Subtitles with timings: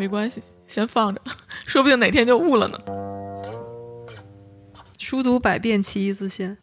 [0.00, 1.20] 没关系，先放着，
[1.66, 2.78] 说不定哪天就悟了呢。
[4.98, 6.56] 书读百遍，其义自现。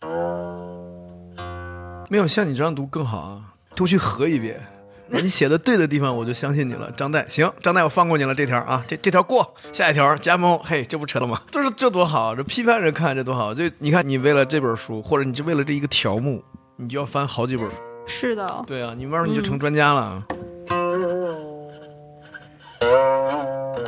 [2.09, 4.59] 没有像你这样读更好啊，多去合一遍。
[5.09, 7.29] 你写的对的地方，我就相信你了，张岱。
[7.29, 10.57] 行，张岱，我放过你了，这条啊，这这条过，下一条加盟。
[10.63, 11.43] 嘿，这不扯了吗？
[11.51, 13.53] 这是这多好，这批判人看这多好。
[13.53, 16.43] 这你看，你为了这本书，或者你就为了这一个条目，
[16.77, 17.75] 你就要翻好几本书。
[18.07, 20.23] 是的，对啊，你慢慢你就成专家了。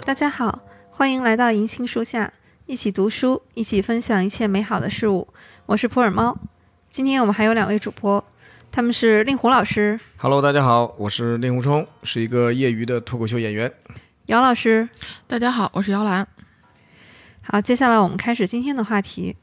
[0.09, 2.34] 大家好，欢迎来到银杏树下，
[2.66, 5.27] 一起读书，一起分享一切美好的事物。
[5.68, 6.35] 我是普洱猫，
[6.90, 8.26] 今天我们还有两位主播。
[8.72, 13.72] 他们是令狐老师，Hello，大家好，我是令狐冲，是一个业余的脱口秀演员。
[14.26, 14.90] 姚老师，
[15.27, 16.27] 大家好，我是姚兰。
[17.44, 19.35] 好，接下来我们开始今天的话题。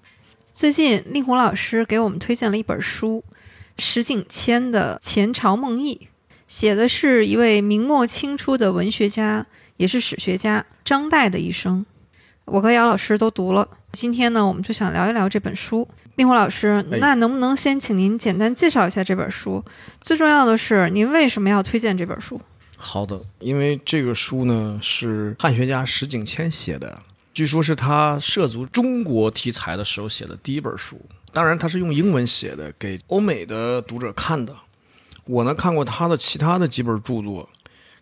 [0.53, 3.23] 最近令狐老师给我们推荐了一本书，
[3.79, 5.95] 石景谦的《前朝梦忆》，
[6.49, 11.85] 写的是一位明末清初的文学家，也是史学家张岱的一生。
[12.45, 15.87] 我和姚老师都读了，今天呢，我们就想聊一聊这本书。
[16.17, 19.63] 令狐老师，那能不能先请您简单介绍一下这本书？
[20.01, 22.41] 最重要的是，您为什么要推荐这本书？
[22.77, 26.99] 好的，因为这个书呢是汉学家石景谦写的，
[27.35, 30.99] 据说是他涉足中国题材的时候写的第一本书。
[31.33, 34.57] 当然，他是用英文写的，给欧美的读者看的。
[35.25, 37.47] 我呢看过他的其他的几本著作，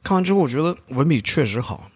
[0.04, 1.90] 看完之后我觉得文笔确实好。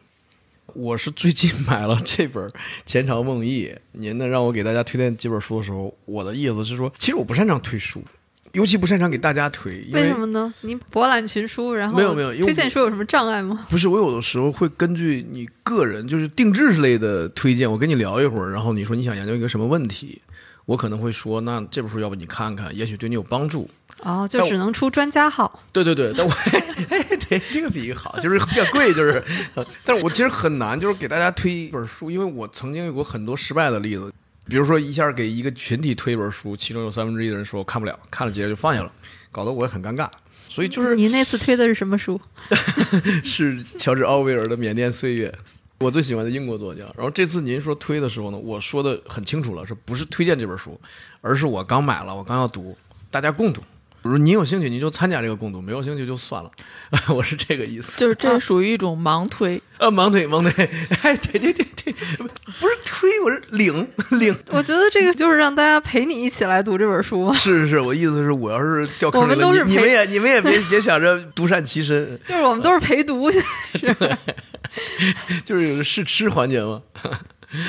[0.75, 2.47] 我是最近买了这本
[2.87, 8.03] 《前朝梦忆》，您呢让我给大家推荐几本书的时候，我的意思是说，其实我不擅长推书，
[8.53, 9.87] 尤其不擅长给大家推。
[9.93, 10.53] 为什么呢？
[10.63, 13.67] 您博览群书，然后没有没有推荐书有什么障碍吗？
[13.69, 20.21] 不是，我有的时候会根据你个人就是定制类的推荐，我跟你聊一会儿，然后你说你想研究一个什么问题，
[20.65, 23.69] 我可能会说，那这本书要不你看看，也许对你有帮助。
[24.01, 25.63] 哦，就只能出专家号。
[25.73, 26.33] 对对对，但我
[27.29, 29.23] 对这个比喻好，就是比较贵，就是。
[29.85, 34.13] 但是我其实很难，就是给大家推一本书，因为我曾经有过很多失败的例子，
[34.47, 38.93] 比如说一下给一个群体推一本书，其中有三分之一的人说我看不了，看了几页就放下了，
[39.33, 40.09] 搞得我也很尴尬。
[40.49, 42.21] 所以就是您那次推的是什么书？
[43.23, 45.29] 是乔治奥威尔的《缅甸岁月》，
[45.79, 46.85] 我最喜欢的英国作家。
[46.97, 50.81] 然后这次您说推的时候呢，我说的很清楚了，是不是推荐这本书，
[51.21, 52.77] 而是我刚买了，我刚要读，
[53.11, 53.63] 大家共读。
[54.03, 56.51] 如果你有兴趣，你就参加这个共读；没有兴趣就算了。
[57.15, 57.99] 我是这个意思。
[57.99, 59.61] 就是这属于一种盲推。
[59.79, 60.65] 呃，盲推，盲推。
[61.03, 61.93] 哎，对对对对，
[62.23, 63.87] 不是推，我是领
[64.19, 64.35] 领。
[64.51, 67.33] 我觉得这个就是让大家陪你一起来读这本书。
[67.35, 72.19] 是是是，我意思是我要是掉坑里了，你们也你们也别别想着独善其身。
[72.27, 73.43] 就是我们都是陪读，是。
[75.45, 76.81] 就是有个试吃环节嘛。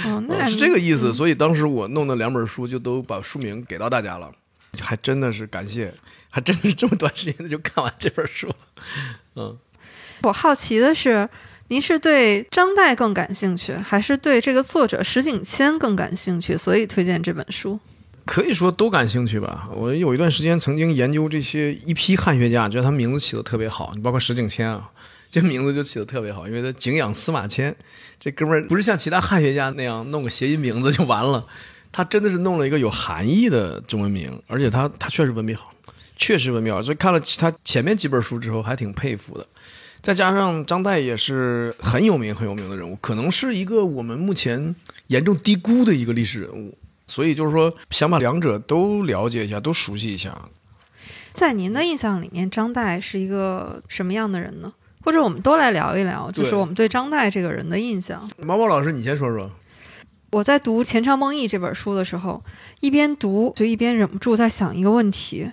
[0.05, 1.13] 哦，那是这个意思。
[1.13, 4.31] 所以当时我弄的两本书就都把书名给到大家了，
[4.79, 5.93] 还真的是感谢。
[6.29, 8.53] 还真的是这么短时间就看完这本书，
[9.35, 9.57] 嗯，
[10.21, 11.27] 我好奇的是，
[11.69, 17.79] 您是对张岱更感兴趣，还是对这个作者石景谦更感兴趣，所以推荐这本书？
[18.25, 19.67] 可以说都感兴趣吧。
[19.73, 24.87] 我有一段时间曾经研究这些一批汉学家，觉得他名字起的特别好，你包括石景谦啊，
[25.31, 27.75] 这名字就起的特别好，因为他景仰司马迁，
[28.19, 31.47] 这哥们儿不是像其他汉学家那样弄个谐音名字就完了，
[31.91, 35.73] 他真的是弄了一个有含义的中文名，而且他他确实文笔好。
[36.19, 39.47] 确实文妙，所以看了他前面几本书之后，还挺佩服的。
[40.01, 44.75] 再加上张岱也是很有名、很有名的人物，可能是一个我们目前
[45.07, 46.77] 严重低估的一个历史人物。
[47.07, 50.37] 所以就是说，想把两者都了解一下，都熟悉一下。
[51.33, 54.71] 在您的印象里面，张岱是一个什么样的人呢？
[55.01, 58.29] 或者我们都来聊一聊，就是我们对张岱这个人的印象。
[58.37, 59.49] 毛毛老师，你先说说。
[60.31, 62.43] 我在读《前朝梦忆》这本书的时候，
[62.81, 65.49] 一边读就一边忍不住在想一个问题。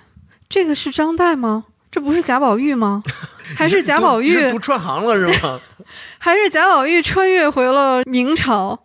[0.49, 1.65] 这个是张岱吗？
[1.91, 3.03] 这不是贾宝玉吗？
[3.57, 5.61] 还是贾宝玉读串行了是吗？
[6.19, 8.79] 还是贾宝玉穿越回了明朝？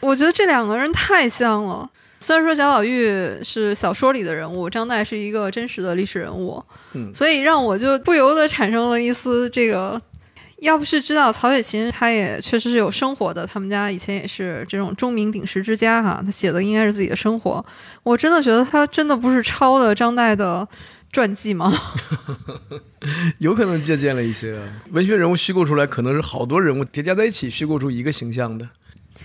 [0.00, 1.88] 我觉得这两个人太像了。
[2.20, 6.62] 虽然说贾宝玉是小说里的人物，张岱是一个真实的历史人物，
[6.92, 10.00] 嗯，所以让我就不由得产生了一丝这个。
[10.58, 17.64] 要不是知道曹雪芹，他也确实是有生活的，他们家以前也是这种钟鸣鼎食之家哈，他写的应该是自己的生活。
[18.02, 20.66] 我真的觉得他真的不是抄的张岱的。
[21.12, 21.72] 传记吗？
[23.38, 24.60] 有可能借鉴了一些
[24.90, 28.68] 文学人物虚构出来，可能是好多人物叠加在一起虚构出一个形象的。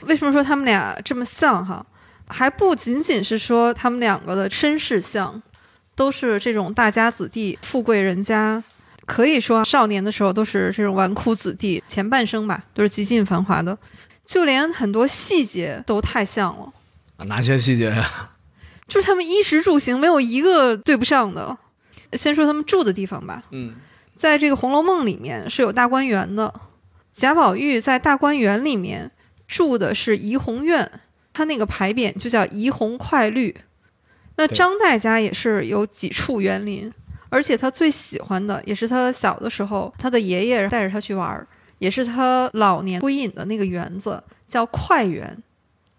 [0.01, 1.85] 为什么说他们俩这么像哈？
[2.27, 5.41] 还不仅仅是说他们两个的身世像，
[5.94, 8.63] 都是这种大家子弟、富贵人家，
[9.06, 13.77] 可以说少年的时候都是这种纨绔子弟，前半生吧都是极尽繁华的，
[14.25, 16.71] 就连很多细节都太像了。
[17.25, 18.31] 哪些细节呀？
[18.88, 21.57] 就是他们衣食住行没有一个对不上的。
[22.18, 23.44] 先说他们住的地方吧。
[23.51, 23.75] 嗯，
[24.15, 26.54] 在这个《红楼梦》里面是有大观园的，
[27.13, 29.12] 贾宝玉在大观园里面
[29.48, 30.89] 住的是怡红院，
[31.33, 33.56] 他那个牌匾就叫怡红快绿。
[34.36, 36.92] 那张岱家也是有几处园林，
[37.30, 45.38] 而且他最喜欢的也是他小的时候，他的爷爷带着他去玩儿，也是他老年归隐的那个园子，叫快园。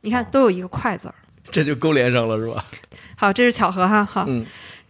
[0.01, 1.15] 你看，哦都有一个“快”字儿。
[1.51, 2.65] 这就勾连上了是吧？
[3.17, 4.05] 好，这是巧合哈。
[4.05, 4.45] 好，嗯，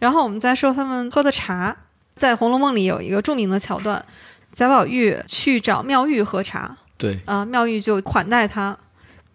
[0.05, 1.75] 然后我们再说他们喝的茶，
[2.15, 4.05] 在《红楼梦》里有一个著名的桥段，
[4.53, 8.77] 贾宝玉去找妙玉喝茶，对，啊、妙玉就款待他。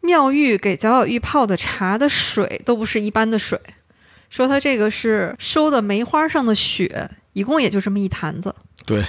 [0.00, 3.60] 妙玉给贾宝玉泡的茶的水都不是一般的水，
[4.28, 8.54] 说他这个是收的梅花上的雪，一共也就这么一坛子。
[8.86, 9.02] 对，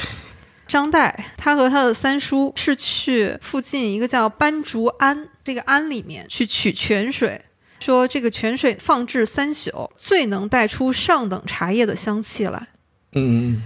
[0.68, 7.40] 张岱他和他的三叔是去附近一个叫斑竹庵这个庵里面去取泉水，
[7.82, 12.68] 说这个泉水放置三宿，最能带出上等茶叶的香气来，
[13.14, 13.64] 嗯嗯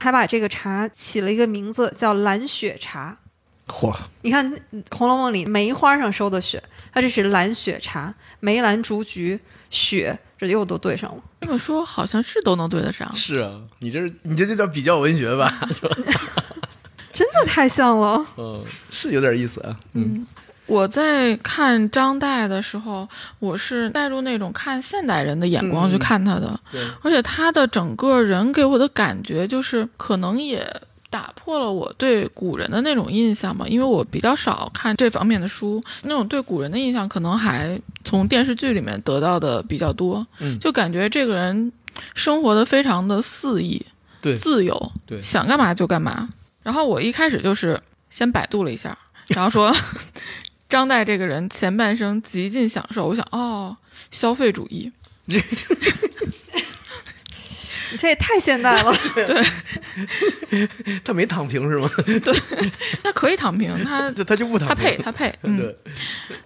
[0.00, 3.16] 还把这个茶起了一个名字叫蓝雪茶。
[3.68, 4.52] 嗯，嚯，你看
[4.90, 6.62] 《红楼梦》里梅花上收的雪，
[6.92, 9.40] 它这是蓝雪茶，梅兰竹菊
[9.70, 11.22] 雪，这又都对上了。
[11.40, 13.10] 这么说好像是都能对得上。
[13.14, 15.60] 是啊，你这是你这就叫比较文学吧？
[17.12, 18.26] 真的太像了。
[18.36, 19.76] 嗯，是有点意思啊。
[19.92, 20.26] 嗯，
[20.66, 23.08] 我在看张岱的时候，
[23.38, 30.80] 我是带入那种看现代人的眼光嗯去看他的，对，而且他的整个人给我的感觉就是，可能也
[31.10, 40.58] 打破了我对古人的那种印象吧，因为我比较少看这方面的书，那种对古人的印象可能还从电视剧里面得到的比较多，嗯。
[40.58, 41.72] 就感觉这个人
[42.14, 43.86] 生活的非常的肆意、
[44.20, 44.36] 对。
[44.36, 45.22] 自由，对。
[45.22, 46.28] 想干嘛就干嘛。
[46.62, 49.72] 然后我一开始就是先百度了一下，然后说
[50.68, 53.76] 张岱这个人前半生极尽享受，我想哦，
[54.10, 54.90] 消费主义。
[55.26, 55.40] 你
[57.96, 58.92] 这也太现代了。
[59.14, 60.68] 对
[61.04, 61.88] 他没躺平是吗？
[62.06, 62.34] 对
[63.02, 64.74] 他可以躺平，他他 他就不躺他。
[64.74, 65.32] 配他配。
[65.42, 65.76] 嗯，对，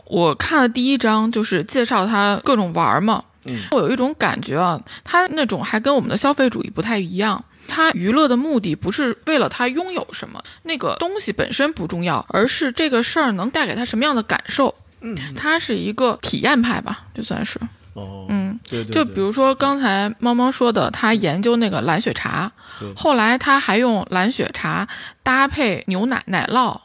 [0.05, 3.25] 我看了第一章，就是介绍他各种玩儿嘛。
[3.47, 7.43] 嗯，我有一种感觉啊，他那种还跟我们的消费主义不太一样。
[7.69, 14.75] 他娱乐的目的不是为了他拥有什么，那个东西本身不重要，而是这个事儿能带给他什么样的感受。
[15.00, 17.61] 嗯，他是一个体验派吧，就算是。
[17.94, 22.50] 哦，嗯，对对，就比如说刚才猫猫说的，他研究那个蓝雪茶，
[22.97, 24.88] 后来他还用蓝雪茶
[25.23, 26.81] 搭配牛奶奶酪。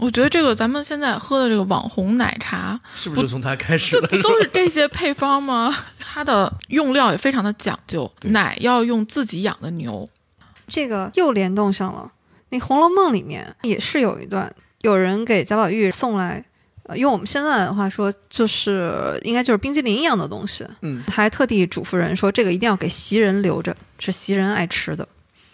[0.00, 4.08] 我觉得这个咱们现在喝的这个网红奶茶，是不是就从他开始这了？
[4.08, 5.74] 不 都是这些配方吗？
[5.98, 10.08] 它的用料也非常的讲究，奶要用自己养的牛。
[10.72, 12.10] 这个又联动上了。
[12.48, 16.42] 那《红楼梦》里面也是有一段，有人给贾宝玉送来，
[16.84, 25.06] 呃，用我们现在的话说，就是应该就是冰激凌一样的东西，嗯，还特地嘱咐人说，这个一定要给袭人留着，是袭人爱吃的。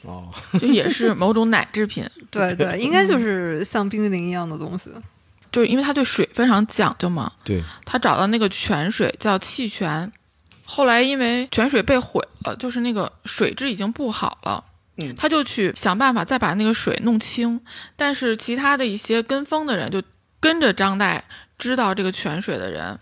[0.03, 0.29] 哦，
[0.61, 4.88] 就也是某种奶制品， 对对，应该就是像冰激凌一样的东西。
[5.50, 7.32] 就是因为他对水非常讲究嘛。
[7.44, 10.12] 对，他找到那个泉水叫气泉，
[10.64, 14.64] 后来因为泉水被毁了，就是那个水质已经不好了。
[14.99, 15.15] 嗯。
[15.17, 17.61] 他就去想办法再把那个水弄清，
[17.97, 20.03] 但是其他的一些跟风的人就
[20.39, 21.23] 跟着张岱
[21.59, 22.99] 知道这个泉水的人，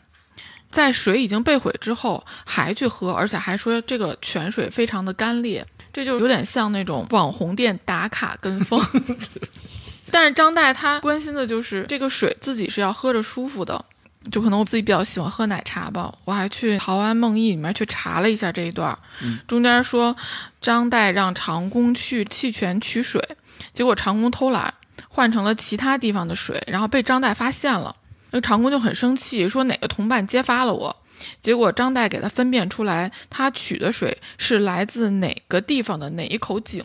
[0.71, 8.81] 在水已经被毁之后还去喝，而且还说这个泉水非常的干裂，这就有点像那种网红店打卡跟风。
[10.11, 13.85] 但是张岱他关心的就是这个水自己是要喝着舒服的，
[14.31, 20.17] 就可能我自己比较喜欢喝奶茶吧，我还去《陶庵梦忆》里面去查了一下这一段，嗯中间说
[20.61, 23.23] 张岱让长工去弃泉取水，
[23.73, 24.73] 结果长工偷懒，
[25.09, 27.95] 换成了其他地方的水，然后被张岱发现了，
[28.31, 30.95] 那个长工就很生气，说哪个同伴揭发了我。
[31.43, 36.85] 结果张岱给他分辨出来，他取的水是来自哪个地方的哪一口井。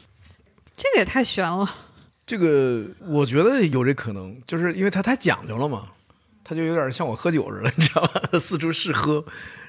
[0.77, 1.69] 这个也太悬了。
[2.25, 5.87] 这个我觉得有这可能，就是因为他太讲究了嘛，
[6.51, 8.37] 他就有点像我喝酒似的， 你知道吧？
[8.37, 9.23] 四处试喝，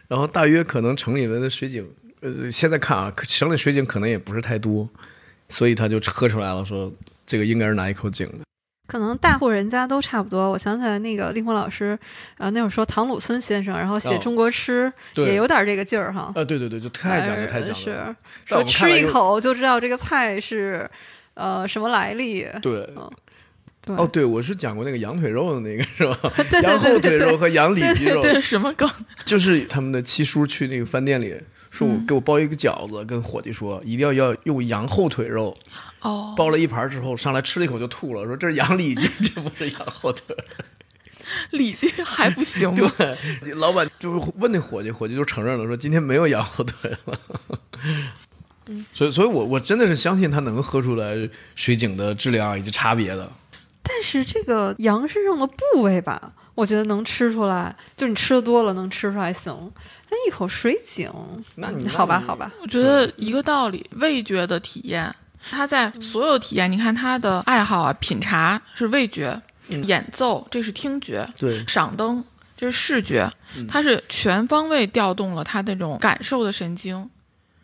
[0.09, 1.89] 然后大约可能城里面的水井，
[2.23, 4.89] 呃，现在看啊，城里水井可能也不是太多，
[5.49, 6.93] 所以他就喝出来了，说
[7.25, 8.39] 这个应该是哪一口井的。
[8.89, 10.51] 可能大户人家都差不多。
[10.51, 11.97] 我想起来那个令狐老师，
[12.37, 16.33] 啊、那会儿说唐鲁孙先生，然后写哦《中国诗》对也有点这个劲儿哈。
[16.35, 18.17] 啊，对对对，就太讲究，呃太讲究了。
[18.45, 20.91] 说吃一口就知道这个菜是
[21.35, 22.45] 呃什么来历。
[22.61, 22.93] 对。
[23.85, 26.19] 对，哦，对，我是讲过那个羊腿肉的那个是吧？
[26.51, 28.89] 对对羊后腿肉和羊里脊肉，这什么梗？
[29.25, 31.35] 就是他们的七叔去那个饭店里
[31.71, 35.57] 说，我嗯给我包一个饺子，跟伙计说一定要要用羊后腿肉，
[36.01, 40.37] 哦，包了一盘之后上来吃了一口就吐了，说这是羊里脊， 这不是羊后腿。
[41.51, 42.93] 里脊还不行吗？
[42.99, 47.19] 对，老板就是问那伙计，伙计就承认了，说今天没有羊后腿了。
[48.93, 51.17] 所以，所以我我真的是相信他能喝出来
[51.55, 53.33] 水井的质量以及差别的。
[53.83, 59.55] 但但是这个羊身上的部位吧，我觉得能吃出来，就你吃的多了能吃出来行。
[60.11, 61.09] 但一口水井，
[61.55, 65.15] 那你好吧，好吧，我觉得一个道理，味觉的体验，
[65.51, 72.25] 他在所有体验，你看他的爱好啊，品茶是味觉，嗯演奏这是听觉，对，赏灯
[72.57, 77.09] 这是视觉嗯，它是全方位调动了他那种感受的神经。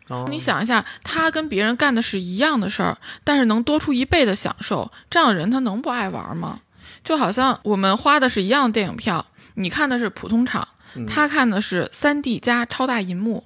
[0.09, 6.59] 哦你想一下，他跟别人干的是一样的事儿，但是能多出一倍的享受，这样的人他能不爱玩吗？
[7.03, 9.25] 就好像我们花的是一样的电影票，
[9.55, 13.43] 你看的是普通场，嗯他看的是三 D 加超大银幕，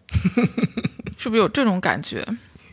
[1.17, 2.25] 是不是有这种感觉？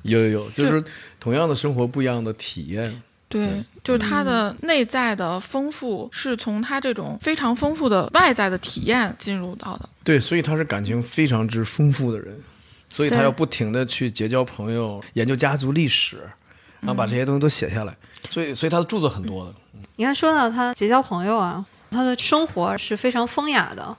[0.02, 0.82] 有有有，就是
[1.18, 3.02] 同样的生活，不一样的体验。
[3.28, 9.88] 对对，就是他的内在的丰富，是从他这种非常丰富的外在的体验进入到的。
[10.02, 12.36] 对，所以他是感情非常之丰富的人，
[12.90, 16.18] 所以他要不停的去结交朋友，研究家族历史，
[16.80, 17.96] 然后把这些东西都写下来。
[18.28, 19.54] 所以，所以他的著作很多的。
[19.96, 23.96] 你看，说到他结交朋友啊，他的生活是非常风雅的，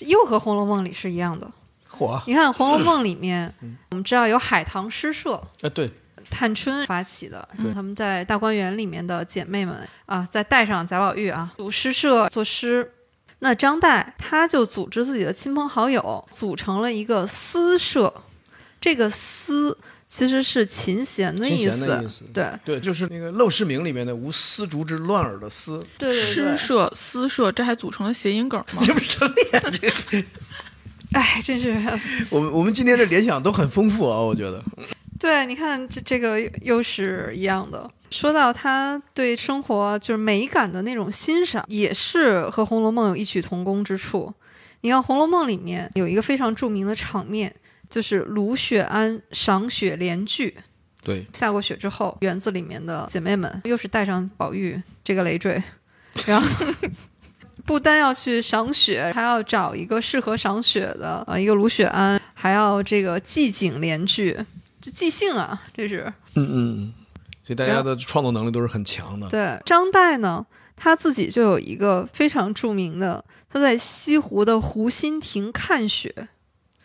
[0.00, 1.50] 又和《红楼梦》里是一样的。
[1.88, 3.52] 火，你看《红楼梦》里面，
[3.90, 5.90] 我们知道有海棠诗社，哎，对，
[6.30, 12.92] 探春发起的，对他们在大观园里面的姐妹们啊，再带上贾宝玉啊，读诗社作诗。
[13.40, 18.12] 那张岱他就组织自己的亲朋好友，组成了一个私社。
[18.80, 19.76] 这个“私”
[20.06, 22.24] 其实是琴弦的意思，意思。
[22.32, 26.22] 对对，就是那个《陋室铭》里面的“无丝竹之乱耳”的“丝对对对。
[26.22, 28.82] 诗社、私社，这还组成了谐音梗吗？
[28.86, 29.60] 这不什么呀？
[29.70, 30.24] 这个，
[31.12, 31.72] 哎，真是
[32.30, 34.62] 我们我们今天的联想都很丰富啊，我觉得。
[35.18, 37.90] 对，你看这这个又是一样的。
[38.10, 44.32] 说到他对生活就是美感的那种欣赏，也是和《红楼梦》有异曲同工之处。
[44.80, 47.54] 你看《红楼梦》里面有一个非常著名的场面，
[47.90, 50.56] 就是卢雪庵赏雪联句。
[51.02, 55.62] 对，下过雪之后，园子里面的姐妹们又是带上宝玉这个累赘，
[56.26, 56.66] 然后
[57.64, 64.36] 不单要去赏雪，还要找一个适合赏雪的呃一个卢雪庵，还要这个寄景联句，
[64.80, 66.94] 这即兴啊，这是嗯嗯嗯，
[67.48, 69.26] 所以大家的创作能力都是很强的。
[69.30, 70.44] 对张岱呢，
[70.76, 76.28] 他自己就有一个非常著名的，他在西湖的湖心亭看雪，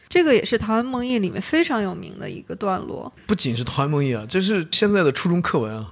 [0.08, 3.12] 这个也是《陶渊梦忆》里面非常有名的一个段落。
[3.27, 5.91] 不仅是《陶渊梦忆》啊，这是现在的初中课文啊，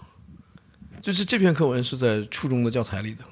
[1.01, 3.25] 就是这篇课文是在初中的教材里的。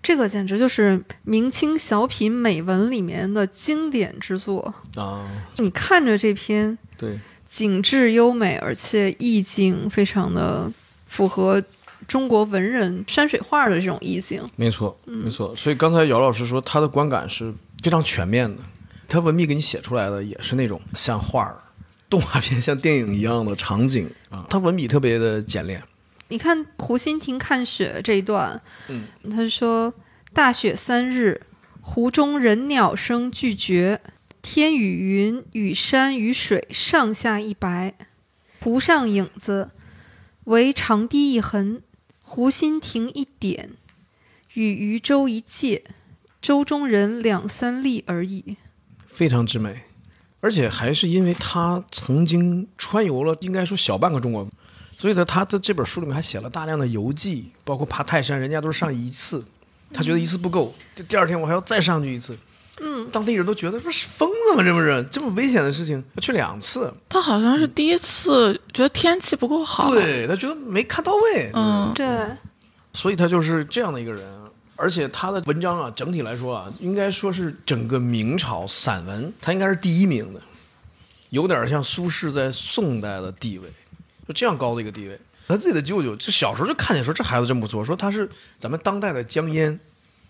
[0.00, 4.72] 这个简直就是明清小品美文里面的经典之作。
[4.94, 7.18] 啊，你看着这篇对，
[7.48, 10.70] 景致优美，而且意境非常的
[11.06, 11.62] 符合
[12.06, 14.48] 中国文人山水画的这种意境。
[14.56, 15.54] 没错，嗯没错。
[15.56, 17.52] 所以刚才姚老师说他的观感是
[17.82, 18.62] 非常全面的，
[19.08, 21.56] 他文笔给你写出来的也是那种像画儿、
[22.08, 25.82] 动画片、像电影一样的场景啊，他文笔特别的简练。
[26.28, 29.92] 你看湖心亭看雪这一段，嗯，他说
[30.34, 31.40] ：“大雪三日，
[31.80, 33.98] 湖中人鸟声俱绝，
[34.40, 37.94] 天与云、与山与水上下一白，
[38.60, 39.70] 湖上影子
[40.44, 41.82] 为长堤一痕，
[42.22, 43.70] 湖心亭一点，
[44.54, 45.84] 与渔舟一芥，
[46.40, 48.56] 舟中人两三粒而已。”
[49.06, 49.82] 非常之美，
[50.40, 54.48] 而且还是因为他曾经穿游了，应该说小半个中国，
[54.96, 59.44] 所以呢，他在这本书里面还写了大量的游记，包括爬泰山，人家都是上一次，
[59.92, 60.72] 他觉得一次不够，
[61.08, 62.38] 第二天我还要再上去一次。
[62.80, 64.62] 嗯，当地人都觉得不是疯子吗？
[64.62, 66.92] 这不是这么危险的事情他去两次？
[67.08, 72.06] 他好像是第一次觉得天气不够好，，对他觉得没看到位，嗯，对，
[72.92, 74.26] 所以他就是这样的一个人。
[74.80, 80.40] 而且他的文章啊，整体来说啊，应该说是整个明朝散文，他应该是第一名的，
[81.30, 83.68] 有点像苏轼在宋代的地位，
[84.28, 85.18] 就这样高的一个地位。
[85.48, 89.80] 他自己的舅舅，就小时候就看见说这孩子真不错，说他是咱们当代的江淹，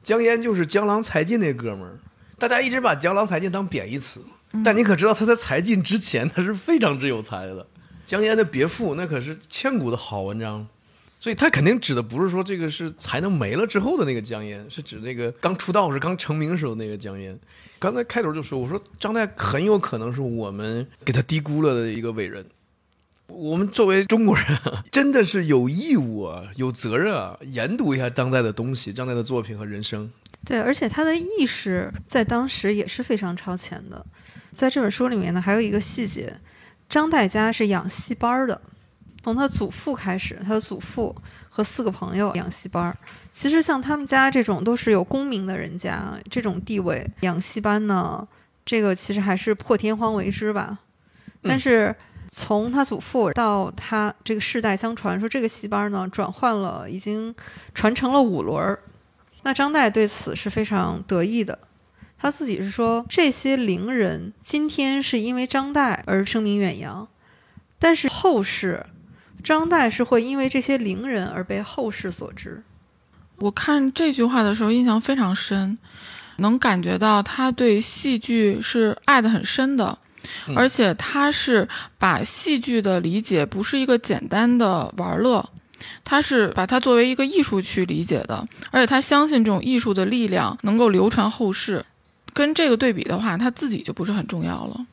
[0.03, 1.99] 江淹就是江郎才尽那哥们儿。
[2.39, 4.21] 大家一直把江郎才尽当贬义词，
[4.65, 7.67] 但你可知道他在才尽之前他是非常之有才的。
[8.07, 10.67] 江淹的别赋那可是千古的好文章。
[11.21, 17.37] 所以他肯定指的不是说这个是才能没了之后的那个江淹，是指那个刚出道是刚成名时候那个江淹。
[17.81, 22.47] 刚才开头就说，我说张岱很有可能是我们给他低估了的一个伟人。
[23.27, 30.11] 我们作为中国人啊， 真的是有义务啊，有责任啊，研读一下当代的东西，张岱的作品和人生。
[30.45, 34.05] 对，而且他的意识在当时也是非常超前的。
[34.51, 36.35] 在这本书里面呢，还有一个细节，
[36.89, 38.59] 张岱家是养戏班儿的，
[39.23, 41.15] 从他祖父开始，他的祖父
[41.51, 42.97] 和四个朋友养戏班儿。
[43.31, 48.27] 其实像他们家这种都是有功名的人家，这种地位养戏班呢，
[48.65, 50.79] 这个其实还是破天荒为之吧。
[51.43, 51.95] 但是
[52.29, 57.35] 从他祖父到他这个世代相传，说这个戏班呢转换了，已经
[57.75, 58.81] 传承了五轮儿。
[59.49, 61.59] 那张岱对此是非常得意的，
[62.19, 67.09] 他自己是说这些伶人今天是因为张岱而声名远扬，
[67.79, 68.85] 但是后世
[69.43, 72.63] 张岱是会因为这些伶人而被后世所知。
[73.37, 75.79] 我看这句话的时候印象非常深，
[76.37, 79.99] 能感觉到他对戏剧是爱的很深的，
[80.47, 85.49] 嗯而且他是把戏剧的理解不是一个简单的玩乐，
[86.05, 91.85] 他是把它作为一个艺术去理解的，而且他相信这种艺术的力量能够流传后世。
[92.35, 94.87] 跟这个对比的话，他自己就不是很重要了。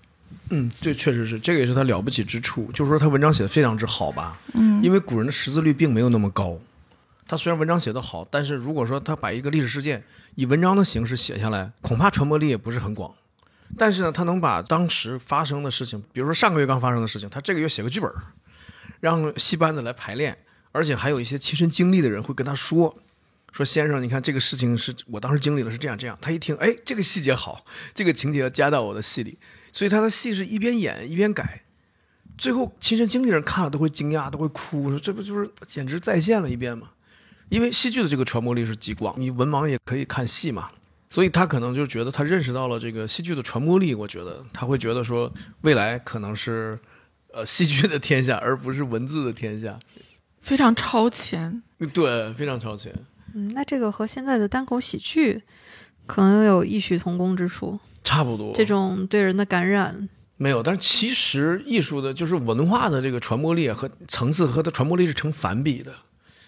[0.50, 4.40] 嗯，这确实是，这个也是他了不起之处，就是说他文章写的非常之好吧。
[4.54, 6.58] 嗯，因为古人的识字率并没有那么高，
[7.28, 10.04] 他虽然文章写得好，但是如果说他把一个历史事件
[10.36, 13.14] 以文章的形式写下来，恐怕传播力也不是很广。
[13.78, 18.12] 但是呢，他能把当时发生的事情，比如说上个月刚发生的事情，他这个月写个剧本，
[19.00, 20.38] 让戏班子来排练，
[20.76, 22.96] 而且还有一些亲身经历的人会跟他说。
[23.54, 26.18] 说先生，你看这个事情是我当时经历了，是这样这样。
[26.20, 27.64] 他一听，哎，这个细节好，
[27.94, 29.38] 这个情节要加到我的戏里，
[29.72, 31.62] 所以他的戏是一边演一边改，
[32.38, 36.90] 最后亲身经历人看了都会惊讶，都会哭，说这不就是简直再现了一遍吗？
[37.48, 40.70] 因为戏剧的这个传播力是极广，你文盲也可以看戏嘛，
[41.10, 46.78] 所以他可能就觉得他认识到了这个戏剧的传播力，我觉得他会觉得说未来可能是
[47.32, 49.80] 呃戏剧的天下，而不是文字的天下。
[50.46, 51.64] 非常超前。
[51.92, 52.94] 对，非常超前。
[53.34, 55.42] 嗯，那这个和现在的单口喜剧
[56.06, 57.80] 可能有异曲同工之处。
[58.04, 65.92] 差不多，这种对人的感染，没有，但是其实艺术的就是文化的这个传播力和层次和它传播力是成反比的，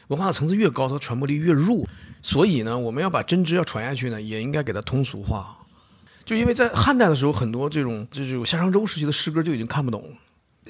[0.09, 1.87] 文化的层次越高，它传播力越弱。
[2.21, 5.57] 所以呢，我们要把真知要传下去呢，也应该给它通俗化。
[6.23, 10.17] 就因为在汉代的时候，很多这种就是有夏商周时期的诗歌就已经看不懂了。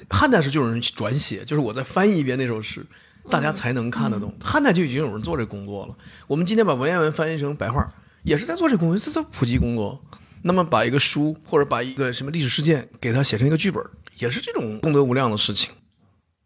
[0.08, 2.86] 汉代时就有人转写，就是我再翻译一遍那首诗，
[3.28, 4.34] 大家才能看得懂。
[4.42, 5.94] 汉代就已经有人做这工作了。
[6.26, 7.88] 我们今天把文言文翻译成白话，
[8.24, 10.02] 也是在做这工作，这叫普及工作。
[10.42, 13.84] 那么把一个书或者把一个什么历史事件给它写成一个剧本，
[14.18, 15.70] 也是这种功德无量的事情。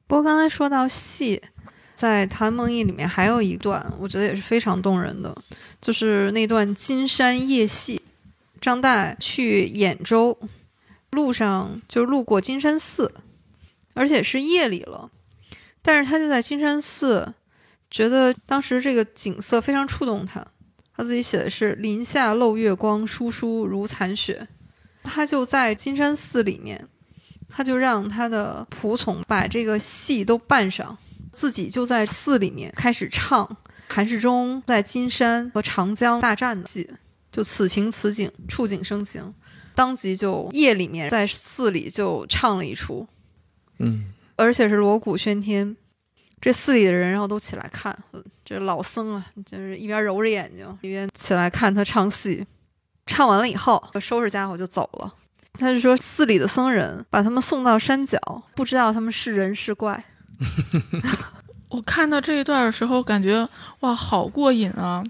[0.07, 1.41] 不过刚才说到戏，
[1.95, 5.37] 在《陶渊梦忆》里面还有一段，我觉得也是非常动人的，
[5.81, 8.01] 就是那段金山夜戏。
[8.61, 10.39] 张岱去兖州，
[11.11, 13.13] 路上就路过金山寺，
[13.93, 15.11] 而且是夜里了，
[15.83, 17.35] 但是他就在金山寺，
[17.91, 20.47] 觉得当时这个景色非常触动他。
[20.97, 24.47] 他自己写的是“林下漏月光，疏疏如残雪”。
[25.03, 26.87] 他就在金山寺里面，
[27.49, 30.97] 他就让他的仆从把这个戏都扮上，
[31.33, 33.57] 自己就在寺里面开始唱
[33.89, 36.89] 韩世忠在金山和长江大战的戏，
[37.33, 39.35] 就此情此景，触景生情，
[39.75, 43.09] 当即就夜里面在寺里就唱了一出，
[43.79, 45.77] 嗯，而且是锣鼓喧天，
[46.41, 52.47] 这寺里的人然后都起来看，嗯这老僧啊，就是一边揉着眼睛一边起来看他唱戏。
[53.07, 55.13] 唱完了以后，收拾家伙就走了。
[55.55, 58.19] 他就说，寺里的僧人把他们送到山脚，
[58.55, 60.03] 不知道他们是人是怪。
[61.69, 63.49] 我看到这一段的时候，感觉
[63.81, 65.03] 哇，好过瘾啊！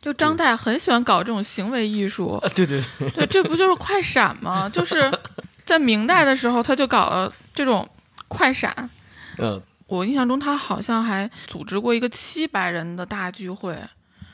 [0.00, 2.82] 就张岱很喜欢搞这种行为艺术， 对对，
[3.14, 4.68] 对，这不就是快闪吗？
[4.68, 5.10] 就是
[5.64, 7.88] 在明代的时候，他就搞了这种
[8.36, 8.90] 快闪。
[9.38, 13.76] 嗯，我印象中，他好像还组织过一个七百人的大聚会，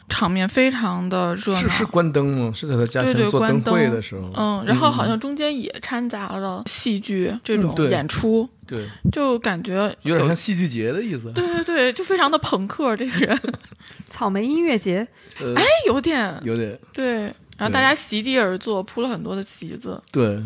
[0.08, 1.60] 场面非常的热闹。
[1.60, 2.52] 是是关灯吗？
[2.54, 4.30] 是在他家对对前做灯关灯会的时候。
[4.36, 11.32] 嗯，然后好像中间也掺杂了戏剧这种嗯对演出， 对，就感觉有点像戏剧节的意思。
[11.32, 12.96] 对 对对，就非常的朋克。
[12.96, 13.40] 这个人，
[14.08, 15.06] 草莓音乐节，
[15.40, 17.32] 呃，哎，有点有点对。
[17.58, 20.02] 然后大家席地而坐，铺了很多的席子。
[20.10, 20.42] 对，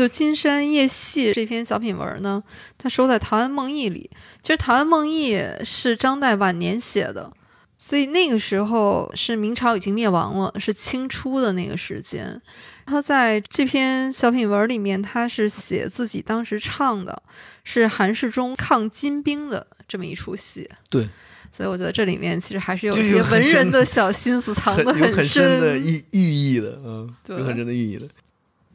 [0.00, 2.42] 就《金山夜戏》这篇小品文呢，
[2.78, 4.08] 它收在《陶庵梦忆》里。
[4.42, 7.30] 其实《陶庵梦忆》是张岱晚年写的，
[7.76, 12.40] 所以那个时候是明朝已经灭亡了，是清初的那个时间。
[12.86, 17.22] 他在这篇小品文里面，他是写自己当时唱的，
[17.64, 20.66] 是韩世忠抗金兵的这么一出戏。
[20.88, 21.10] 对，
[21.52, 28.08] 所以我觉得这里面其实还是有一些文人的小心思藏得很深的寓寓意的，嗯，有很深的寓意的。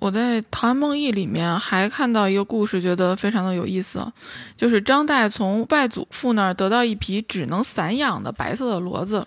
[0.05, 4.13] 我在《陶渊梦忆》里面还看到一个故事，觉得非常的有意思，
[4.55, 9.25] 就是张岱从外祖父那儿得到一匹只能散养的白色的骡子，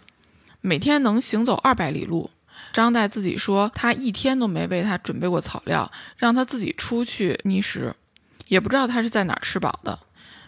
[0.60, 2.30] 每天能行走二百里路。
[2.72, 7.96] 张岱自己说，他一天都没为他准备过草料，让他自己出去觅食，
[8.46, 9.98] 也不知道他是在哪儿吃饱的。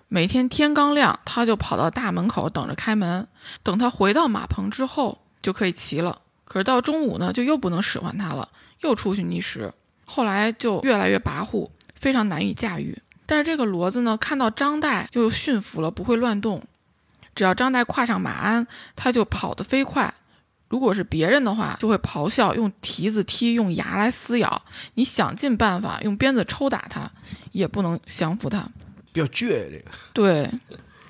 [0.06, 3.26] 每天天刚亮，他就跑到大门口等着开门，
[3.64, 6.20] 等他回到马棚之后就可以骑了。
[6.44, 8.50] 可是到中午呢，就又不能使唤他了，
[8.82, 9.74] 又出去觅食。
[10.10, 13.00] 后来就越来越跋扈，非常难以驾驭。
[13.26, 16.64] 但是这个骡子呢，看到张岱就驯服了，不会乱动。
[17.32, 20.12] 只要张岱跨上马鞍，它就跑得飞快。
[20.68, 24.62] 如果是别人的话，就会咆哮，用蹄子踢，用牙来撕咬。
[24.94, 27.08] 你想尽办法用鞭子抽打它，
[27.52, 28.68] 也不能降服它。
[29.12, 29.90] 比较倔这个。
[30.12, 30.50] 对，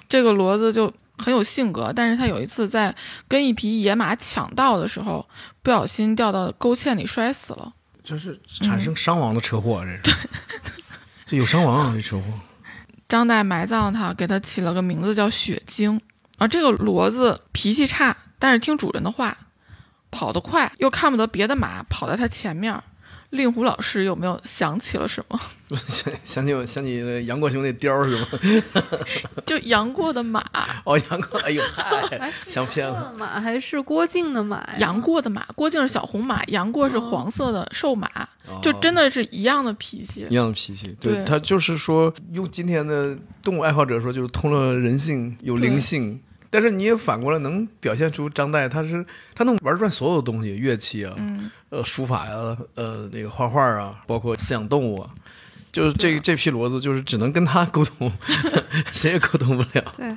[0.09, 2.95] 这个骡子就很有性格，但是他有一次在
[3.29, 5.27] 跟一匹野马抢道的时候，
[5.63, 7.73] 不小心掉到沟堑里摔死了。
[8.03, 10.29] 这是产生伤亡的车祸，这是。
[11.27, 12.25] 这有伤亡啊，这车祸。
[13.09, 16.01] 张岱埋葬他，给他起了个名字叫雪晶。
[16.39, 19.37] 而这个骡子脾气差，但是听主人的话。
[20.13, 22.83] 跑得快，又看不得别的马跑在他前面。
[23.31, 25.41] 令狐老师有没有想起了什么？
[25.87, 28.27] 想 想起我想起杨过兄弟貂是吗？
[29.47, 30.45] 就杨过的马
[30.85, 33.13] 哦，杨过，哎呦，嗨，想偏了。
[33.17, 34.69] 马还是郭靖的马？
[34.79, 38.11] 杨过的马，郭靖是小红马，杨过是黄色的瘦马，
[38.61, 40.97] 就真的是一样的脾气，一样的脾气。
[41.01, 46.21] 对他就是说，用今天的动物爱好者说，就是通了人性，有灵性。
[46.51, 51.15] 但是你也反过来能表现出张岱，他是他能玩转所有东西，乐器啊，
[51.69, 55.11] 呃，书法呀，呃，那个画画啊，包括饲养动物啊，
[55.71, 58.11] 就是这这批骡子，就是只能跟他沟通，
[58.93, 59.95] 谁也沟通不了。
[59.97, 60.17] 对，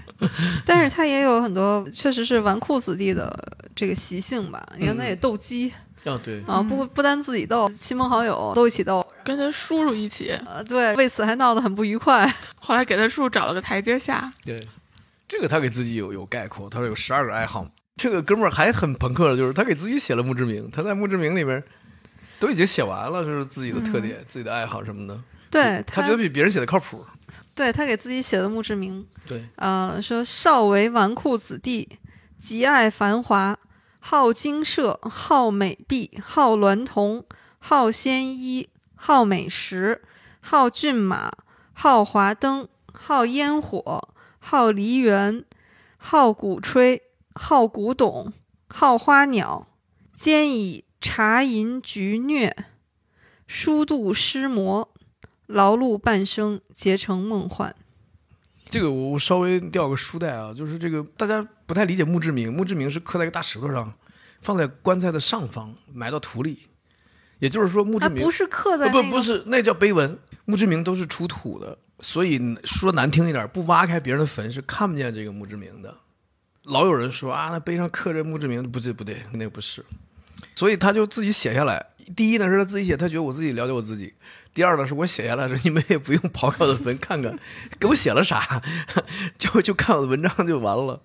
[0.66, 3.32] 但是他也有很多确实是纨绔子弟的
[3.76, 4.68] 这个习性吧？
[4.78, 5.72] 你看他也斗鸡
[6.04, 12.28] 啊，对啊，不不单自己斗，亲朋好友都一起斗，跟他叔叔一起，呃，对，为此还闹得很不愉快。
[12.60, 14.34] 后来给他叔叔找了个台阶下。
[14.44, 14.68] 对。
[15.34, 17.68] 这个他给自己有有概括，他说有十二个爱好。
[17.96, 21.64] 这个哥们儿还很朋克的，就是他给自己写了墓志铭，他在墓志铭里面
[22.40, 25.20] 都已经写完了，就是自己的特点、自己的爱好什么的。
[25.50, 27.04] 对他觉得比别人写的靠谱。
[27.56, 31.98] 对他给自己写的墓志铭，对，呃，说少为纨绔子弟，
[32.38, 33.58] 极爱繁华，
[34.00, 37.26] 好精舍，好美婢，好娈童，
[37.58, 40.02] 好鲜衣，好美食，
[40.42, 41.32] 好骏马，
[41.74, 44.10] 好华灯，好烟火。
[44.46, 45.46] 好梨园，
[45.96, 47.02] 好鼓吹，
[47.34, 48.34] 好古董，
[48.68, 49.68] 好花鸟，
[50.14, 52.54] 兼以茶饮菊虐，
[53.48, 54.90] 疏度诗魔，
[55.48, 57.74] 劳碌半生，结成梦幻。
[58.70, 63.94] 这个我稍微掉个书袋啊，就是这个大家不太理解墓志铭，墓志铭是刻在一个大石头上，
[64.42, 66.68] 放在棺材的上方，埋到土里。
[67.44, 71.78] 也就是说，墓志铭不是刻在不不是那叫碑文，墓志铭都是出土的。
[72.00, 75.94] 所以说难听一点，不挖开别人的坟是看不见这个墓志铭的。
[76.64, 79.84] 老有人说啊，那碑上刻着墓志铭，不对不对，那个不是。
[80.56, 81.86] 所以他就自己写下来。
[82.16, 84.14] 第一呢是他自己写，他觉得我自己了解我自己。
[84.54, 87.38] 第二呢是我写下来是你们也不用刨开我的坟看看，
[87.78, 88.62] 给我写了啥，
[89.38, 91.02] 就就看我的文章就完了。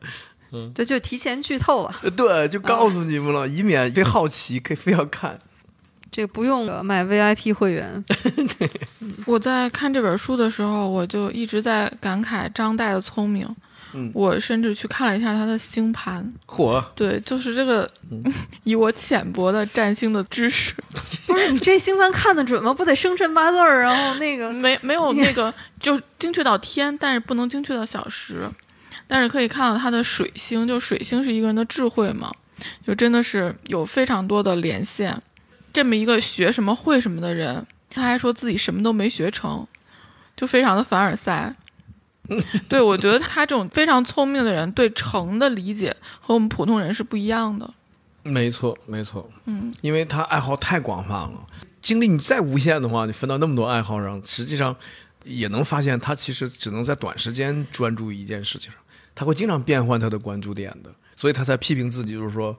[0.53, 1.95] 嗯，这就提前剧透了。
[2.17, 5.39] 对，就告诉你们了，以免被好奇，可以非要看。
[6.11, 8.05] 这个不用买 VIP 会员。
[9.27, 13.49] 我在看这本书的时候，我就一直在感慨张岱的聪明。
[13.95, 16.31] 嗯，我甚至去看了一下他的星盘。
[16.47, 16.85] 嚯！
[16.95, 17.89] 对，就是这个，
[18.65, 20.75] 以我浅薄的占星的知识，
[21.27, 22.73] 不是你这星盘看得准吗？
[22.75, 28.47] 不得生辰八字儿，然后那个没没有那个就精确到天，但是不能精确到小时，
[29.07, 32.31] 但是可以看到他的水星，就水星是一个人的智慧嘛，
[32.87, 35.19] 就真的是有非常多的连线。
[35.79, 39.65] 这么一个学什么会什么的人，他还说自己什么都没学成，
[40.37, 41.55] 就非常的凡尔赛。
[42.69, 47.73] 对我觉得他这种非常聪明的人，对成的理解和我们普通人是不一样的。
[48.25, 49.31] 没错，没错。
[49.45, 51.47] 嗯，因为他爱好太广泛了，
[51.81, 54.75] 精力你再无限的话，你分到那么多爱好上，实际上
[55.23, 58.81] 也能发现他其实只能在短时间专注一件事情上，
[59.15, 60.93] 他会经常变换他的关注点的。
[61.19, 62.57] 所以他才批评自己，就是说，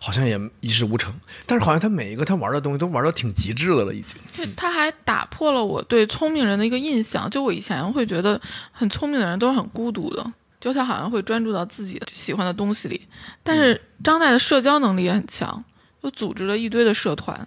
[0.00, 1.14] 好像也一事无成。
[1.46, 4.16] 但是好像他每一个他玩的东西都玩到挺极致的了，已经。
[4.56, 7.30] 他还打破了我对聪明人的一个印象。
[7.30, 8.40] 就我以前会觉得
[8.72, 13.00] 很聪明的人都是很孤独的，就他好像会专注到自己喜欢的东西里。
[13.44, 15.64] 但是张岱的社交能力也很强，
[16.00, 17.46] 又组织了一堆的社团。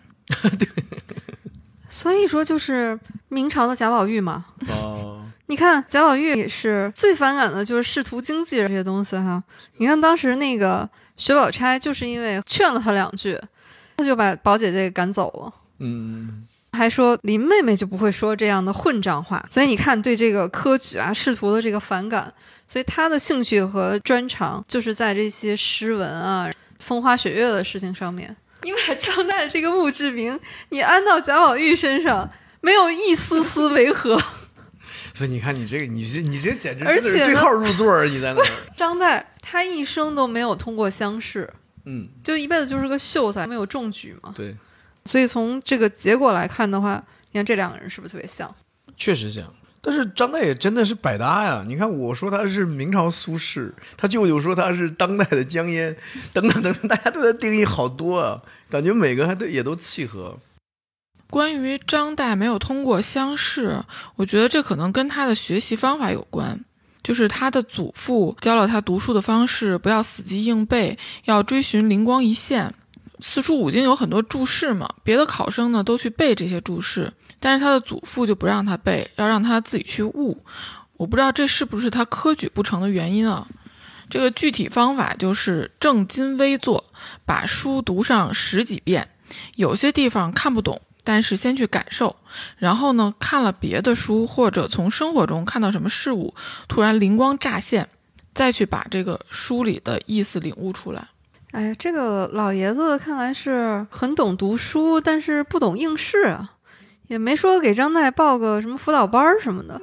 [0.58, 0.70] 对。
[1.92, 4.46] 所以说，就是明朝的贾宝玉嘛。
[4.70, 5.27] 哦。
[5.50, 9.42] 你看贾宝玉也是最反感的，就是仕途经济这些东西哈。
[9.78, 13.40] 你看当时那个薛宝钗，就是因为劝了他两句，
[13.96, 15.54] 他就把宝姐姐给赶走了。
[15.80, 19.44] 嗯，还说林妹妹就不会说这样的混账话。
[19.50, 22.34] 所以你看，对这个科举啊、仕途的这个反感，
[22.68, 28.36] 所以他的兴趣和专长就是在这些诗文啊、风花雪月的事情上面。
[28.64, 30.38] 你把张岱这个墓志铭，
[30.70, 32.30] 你安到贾宝玉身上，
[32.60, 34.22] 没有一丝丝违和。
[35.18, 38.52] 所以你看，你这个，你这，你这简直是对号入座你在那儿。
[38.76, 41.52] 张岱他一生都没有通过乡试，
[41.86, 44.32] 嗯，就一辈子就是个秀才，没有中举嘛。
[44.38, 44.56] 对。
[45.06, 48.54] 所以从这个结果来看的话，你看这两个人是不是特别像？
[48.96, 49.52] 确实像。
[49.82, 51.64] 但是张岱也真的是百搭呀！
[51.66, 55.96] 你看，我说他是明朝苏轼，他舅舅说他是当代的江淹，
[56.32, 60.38] 等等等等，大家对他定义好多啊，感觉每个还都也都契合。
[61.30, 63.84] 关于张岱没有通过乡试，
[64.16, 66.64] 我觉得这可能跟他的学习方法有关。
[67.04, 72.74] 就是他的祖父教了他读书的方式，不要死记硬背，要追寻灵光一现。
[73.22, 80.44] 四书五经有很多注释嘛，别的考生呢都去背这些注释，但是他的祖父就不让他背，要让他自己去悟。
[80.98, 83.48] 我不知道这是不是他科举不成的原因啊？
[84.10, 86.84] 这个具体方法就是正襟危坐，
[87.26, 89.10] 把书读上十几遍，
[89.56, 90.82] 有些地方看不懂。
[91.08, 92.14] 但是先去感受，
[92.58, 96.36] 然后呢，看了别的书或者从生活中看到什么事物，
[96.68, 97.88] 突然灵光乍现，
[98.34, 101.08] 再去把这个书里的意思领悟出来。
[101.52, 106.56] 哎，这个老爷子看来是很懂读书，但是不懂应试啊，
[107.08, 109.80] 也没说给张岱报个什么辅导班什么的。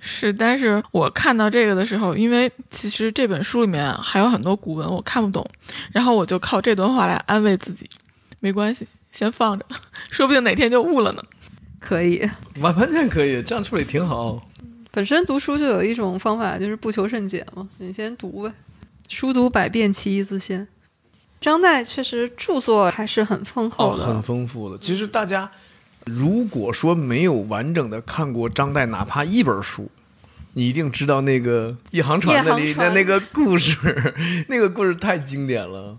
[0.00, 5.46] 是，但是我看到这个的时候，因为其实这本书里面还有很多古文我看不懂，
[5.92, 7.90] 然后我就靠这段话来安慰自己，
[8.40, 8.88] 没关系。
[9.16, 9.64] 先放着，
[10.10, 11.22] 说不定哪天就悟了呢。
[11.80, 12.28] 可以，
[12.60, 14.44] 完完全可以，这样处理挺好。
[14.90, 18.52] 本身读书就有一种方法，就是不求甚解嘛，你先读呗。
[19.08, 20.68] 书读百遍，其义自现。
[21.40, 24.76] 张岱确实著作还是很丰厚的，很丰富的。
[24.78, 25.50] 其实大家
[26.04, 29.90] 如果说没有完整的看过张岱哪怕一本书，
[30.54, 33.76] 你一定知道那个《夜航船》里的那个故事，
[34.48, 35.96] 那个故事太经典了。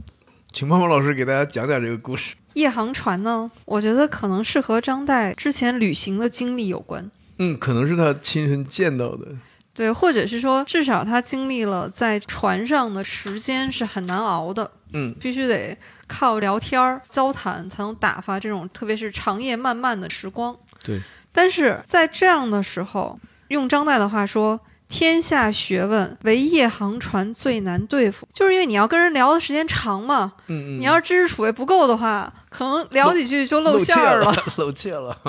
[0.52, 2.36] 请胖胖老师给大家讲讲这个故事。
[2.58, 3.52] 夜航船呢？
[3.66, 7.10] 我觉得可能是和张岱之前旅行的经历有关。
[7.38, 9.28] 嗯，可能是他亲身见到的。
[9.74, 14.72] 对，或者是说，至少他经历了在船上的时间是很难熬的。
[14.94, 20.58] 嗯，必须得靠聊天儿、交谈才能打发这种，特别是长夜漫漫的时光。
[20.84, 21.00] 对。
[21.32, 24.60] 但是在这样的时候，用张岱的话说。
[24.90, 30.34] 天下学问，唯夜航船最难对付，就是因为你要跟人聊的时间长嘛。
[30.48, 30.80] 嗯嗯。
[30.80, 34.34] 你要是知识储备不够的话，可能聊几句就露馅儿了。
[34.58, 35.18] 露怯了。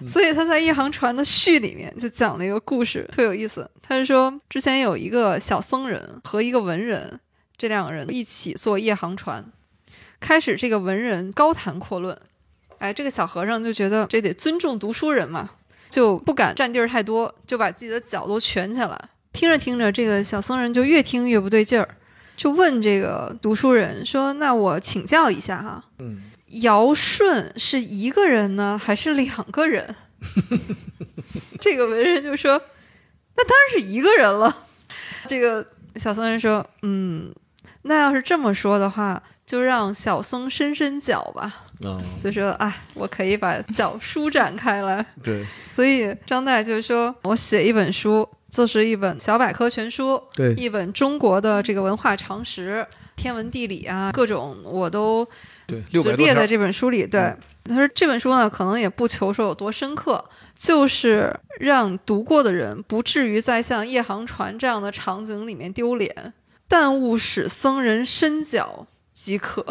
[0.08, 3.70] 所以他在《夜航船》的序里面就讲了一个故事，特有意思。
[3.82, 7.20] 他是说，之前有一个小僧人和一个文人，
[7.58, 9.44] 这两个人一起坐夜航船。
[10.18, 12.18] 开始，这个文人高谈阔论，
[12.78, 15.50] 哎，这个小和尚就觉得这得尊重读书人嘛。
[15.90, 18.98] 就不敢占地儿太多，就把自己的脚都蜷起来。
[19.32, 21.88] 听着听着，这个小僧人就越听越不对劲儿，
[22.36, 26.22] 就问这个读书人说：“那我请教一下哈，嗯，
[26.62, 29.94] 尧舜是一个人呢，还是两个人？”
[31.60, 32.60] 这个文人就说
[33.36, 34.64] ：“那当然是一个人了。”
[35.26, 37.32] 这个小僧人说：“嗯，
[37.82, 41.64] 那要是这么说的话，就让小僧伸伸脚吧。”
[42.22, 45.04] 就说哎，我可以把脚舒展开来。
[45.24, 52.86] 对，所以张岱就说，我写一本书，就是一本小百科全书，对，一本中国的这个文化常识、
[53.16, 55.26] 天文地理啊，各种我都
[55.66, 57.06] 对就列在这本书里。
[57.06, 57.34] 对，
[57.64, 60.22] 他说这本书呢，可能也不求说有多深刻，
[60.54, 66.34] 就是让读过的人不至于在像夜航船这样的场景里面丢脸，
[66.68, 68.86] 但勿使僧人伸脚
[69.22, 69.62] 即可。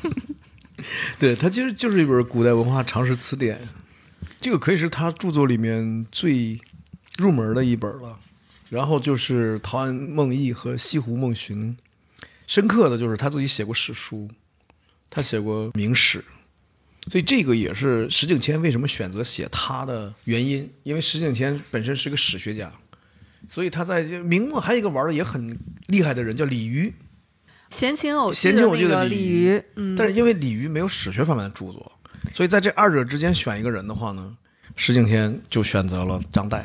[1.18, 3.68] 对，它其实就是一本古代文化常识词典，
[4.40, 6.58] 这个可以是他著作里面最
[7.18, 8.18] 入门的一本了。
[8.70, 11.76] 然后就是《陶庵梦忆》和《西湖梦寻》，
[12.46, 14.28] 深刻的就是他自己写过史书，
[15.10, 16.24] 他写过明史，
[17.12, 20.68] 所以这个也是石景谦为什么选择写他的原因。
[20.82, 22.72] 因为石景谦本身是个史学家，
[23.50, 25.56] 所以他在明末还有一个玩的也很
[25.86, 26.92] 厉害的人叫李渔。
[27.74, 31.90] 闲情偶闲情偶戏的鲤鱼，嗯，但是因为鲤鱼没有史学方面的著作，
[32.32, 34.32] 所以在这二者之间选一个人的话呢，
[34.76, 36.62] 石景天就选择了张岱。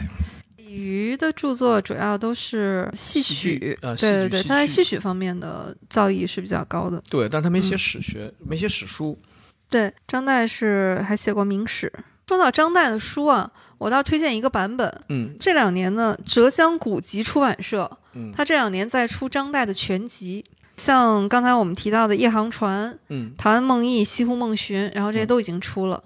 [0.57, 7.03] 鲤鱼的著作主要都是戏曲，呃对对对，他在戏曲方面的造诣是比较高的。
[7.09, 9.19] 对，但是他没写史学，没写史书。
[9.67, 11.91] 对，张岱是还写过明史。
[12.27, 15.01] 说到张岱的书啊，我倒推荐一个版本。
[15.09, 20.45] 嗯，这两年呢，浙江古籍出版社，嗯，他这两年在出张岱的全集。
[20.79, 26.01] 像刚才我们提到的《夜航船》、嗯，《陶庵梦忆》、《西湖梦寻》，然后这些都已经出了，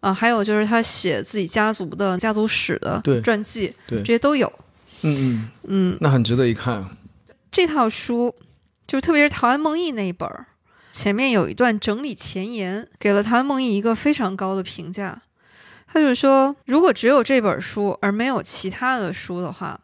[0.00, 4.46] 啊，还有就是他写自己家族的家族史的传记，对，这些都有。
[5.00, 6.86] 嗯嗯嗯，那很值得一看。
[7.50, 8.34] 这套书
[8.86, 10.28] 就是特别是《陶庵梦忆》那一本，
[10.92, 15.22] 前面有一段整理前言，给了《陶庵梦忆》一个非常高的评价。
[15.86, 19.80] 他就说，如果只有这本书而没有其他的书的话，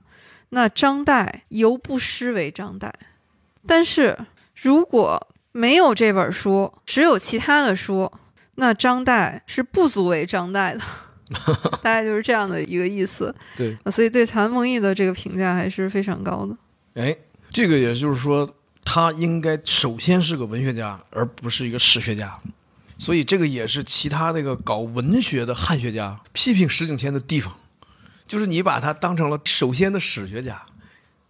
[0.50, 2.90] 那张岱犹不失为张岱，
[3.66, 4.18] 但是。
[4.64, 8.11] 如果没有这本书，只有其他的书，
[8.55, 10.81] 那张岱是不足为张岱的。
[11.83, 13.35] 大概就是这样的一个意思。
[13.55, 16.57] 对，所以对谭梦毅的这个评价还是非常高的。
[16.94, 17.14] 哎，
[17.50, 18.55] 这个也就是说，
[18.87, 22.35] 他应该首先是个文学家，而不是一个史学家。
[22.98, 27.53] 所以这个也是其他那个搞文学的汉学家批评石景谦的地方，
[28.27, 30.62] 就是你把他当成了首先的史学家，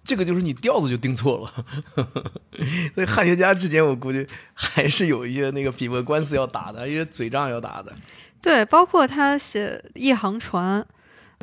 [0.05, 1.65] 这个就是你调子就定错了。
[2.95, 7.93] 所以汉学家之间，我估计还是有一些那个笔墨官司要打的，一些嘴仗要打的。
[8.43, 10.83] 对，包括他写《一航船》，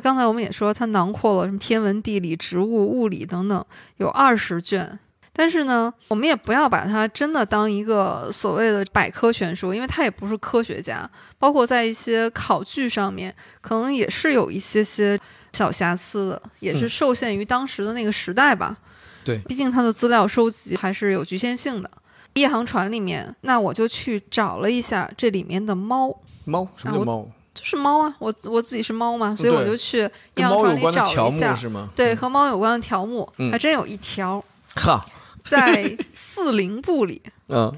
[0.02, 3.64] 刚才我们也说他囊括了什么天文、地理、植物、物理等等，
[3.96, 4.98] 有二十卷。
[5.34, 11.10] 但是呢，我们也不要把它真的当一个所谓的百科全书，因为他也不是科学家。
[11.38, 15.18] 包括在一些考据上面，可能也是有一些些
[15.52, 18.76] 小瑕疵的，也是受限于当时的那个时代吧。
[19.24, 21.90] 对，毕竟它的资料收集还是有局限性的。
[22.34, 26.08] 夜航船里面，那我就去找了一下这里面的猫。
[26.44, 26.66] 猫？
[26.76, 27.28] 什么叫猫？
[27.54, 28.16] 就是猫啊！
[28.18, 29.98] 我我自己是猫嘛，所以我就去
[30.36, 31.54] 夜航船里找一下。
[31.54, 31.90] 是吗？
[31.94, 34.42] 对，和猫有关的条目，还真有一条。
[34.76, 35.04] 哈。
[35.44, 37.76] 在四零部里， 嗯，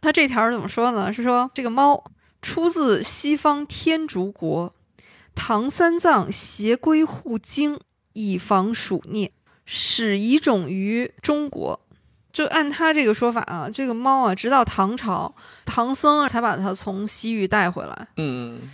[0.00, 1.12] 它这条怎么说呢？
[1.12, 2.02] 是说这个猫
[2.40, 4.72] 出自西方天竺国，
[5.42, 7.80] 唐三藏携归护经，
[8.12, 9.32] 以防鼠孽，
[9.64, 11.80] 始遗种于中国。
[12.30, 18.08] 就按他这个说法啊，这个猫啊，直到唐朝，唐僧才把它从西域带回来。
[18.18, 18.70] 嗯，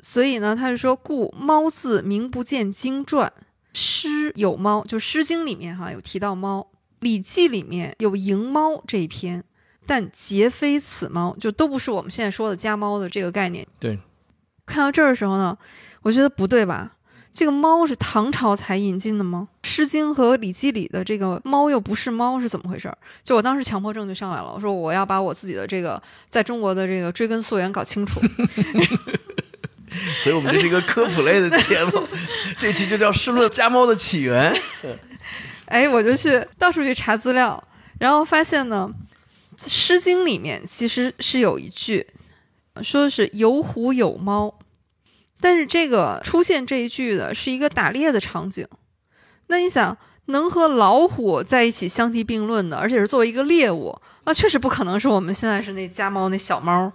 [0.00, 3.32] 所以呢，他是说，故猫字名不见经传，
[3.72, 6.60] 诗有猫，就《诗经》里面哈有提到猫。
[7.00, 9.42] 《礼记》里面有迎猫这一篇，
[9.86, 13.66] 但皆非此猫，就都不是我们现在说的家猫的这个概念。
[13.78, 13.98] 对，
[14.66, 15.56] 看到这儿的时候呢，
[16.02, 16.92] 我觉得不对吧？
[17.32, 19.48] 这个猫是唐朝才引进的吗？
[19.66, 22.92] 《诗经》和《礼记》里的这个猫又不是猫，是怎么回事？
[23.22, 28.20] 就我当时强迫症就上来了，我说我要把我自己的这个在中国的这个追根溯源搞清楚。
[30.22, 32.06] 所以我们这是一个科普类的节目，
[32.58, 34.52] 这期就叫《失落家猫的起源》。
[35.66, 37.62] 哎，我就去到处去查资料，
[38.00, 38.90] 然后发现呢，
[39.68, 42.06] 《诗经》里面其实是有一句，
[42.82, 44.52] 说的是有虎有猫，
[45.40, 48.66] 但是这个出现这一句的是一个打猎的场景。
[49.46, 56.92] 那你想，能和老虎在一起相提并论的，而且是作为一个猎物，那确实不可能是我们现在是那家猫那小猫。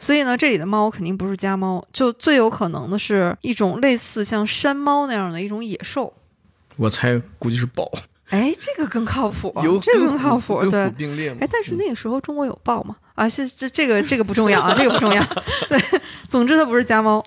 [0.00, 6.12] 所以呢，这里的猫肯定不是家猫，就最有可能的是一种类似像山猫那样的一种野兽。
[6.76, 7.90] 我猜估计是豹，
[8.30, 9.52] 哎，这个更靠谱，
[9.82, 12.96] 这个更靠谱，对，并列哎，但是那个时候中国有豹吗？
[13.14, 15.24] 啊，是这这个这个不重要啊，这个不重要。
[15.68, 17.24] 对，总之它不是家猫。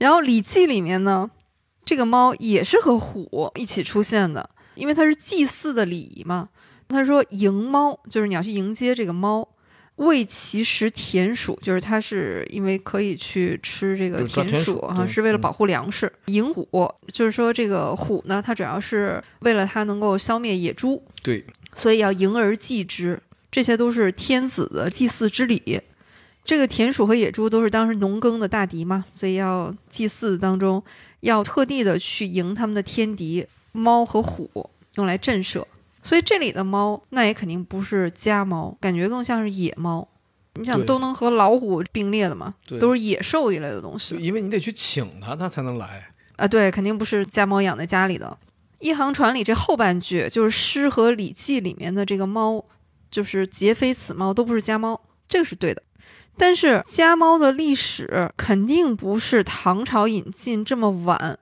[0.00, 1.30] 然后《礼记》里面呢，
[1.84, 6.48] 这个猫也是和虎一起出现的，因为它是祭祀的礼仪嘛。
[6.88, 9.48] 他说迎猫就是你要去迎接这个猫。
[9.96, 16.10] 喂其食田鼠，就是它是因为可以去吃这个田鼠哈，是为了保护粮食。
[16.24, 16.66] 迎虎
[17.12, 23.20] 就是说这个虎呢，它主要是为了它能够消灭野猪，对，所以要迎而祭之，
[23.52, 25.82] 这些都是天子的祭祀之礼。
[26.50, 30.82] 这个田鼠和野猪都是当时农耕的大敌嘛，所以要祭祀当中
[31.20, 35.64] 要特地的去迎他们的天敌猫和虎，用来震慑。
[36.02, 40.08] 所以这里的猫，那也肯定不是家猫，感觉更像是野猫。
[40.54, 44.16] 你想，都能和老虎并列的嘛，都是野兽一类的东西。
[44.16, 46.48] 因为你得去请它，它才能来啊。
[46.48, 48.36] 对，肯定不是家猫养在家里的。
[48.80, 52.64] 一行船里这后半句就是《诗》和《礼记》里面的这个猫，
[53.08, 55.80] 就是皆非此猫，都不是家猫，这个是对的。
[56.36, 61.38] 但是家猫的历史肯定不是唐朝引进这么晚，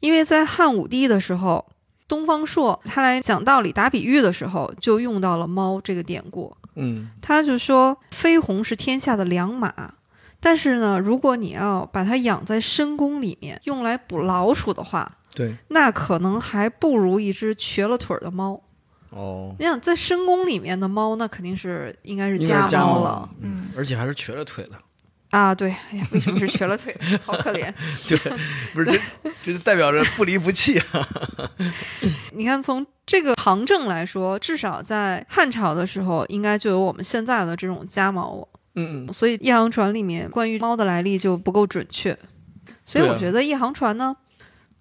[0.00, 1.66] 因为在汉武帝的时候。
[2.08, 6.56] 东方朔他来讲道理、打比喻的时候，就用到了猫这个典故。
[6.76, 9.92] 嗯，他就说飞鸿是天下的良马，
[10.38, 18.62] 但是呢，如果你要把它养在深宫里面，用来捕老鼠的话，对，那可能还不如一只瘸了腿的猫。
[19.16, 24.76] 哦，你想在深宫里面的猫，那肯定是应该是家猫了，嗯，而且还是瘸了腿的。
[25.30, 26.96] 啊，对，哎呀，为什么是瘸了腿？
[27.24, 27.72] 好可怜。
[28.06, 28.18] 对，
[28.72, 29.00] 不是这，
[29.44, 30.80] 这就代表着不离不弃。
[32.32, 38.46] 你看，从这个旁证来说，至少在汉朝的时候，应该就有我们现在的这种家猫。
[38.76, 39.12] 嗯嗯。
[39.12, 42.16] 所以《夜航船》里面关于猫的来历就不够准确。
[42.84, 44.16] 所以我觉得《夜航船》呢，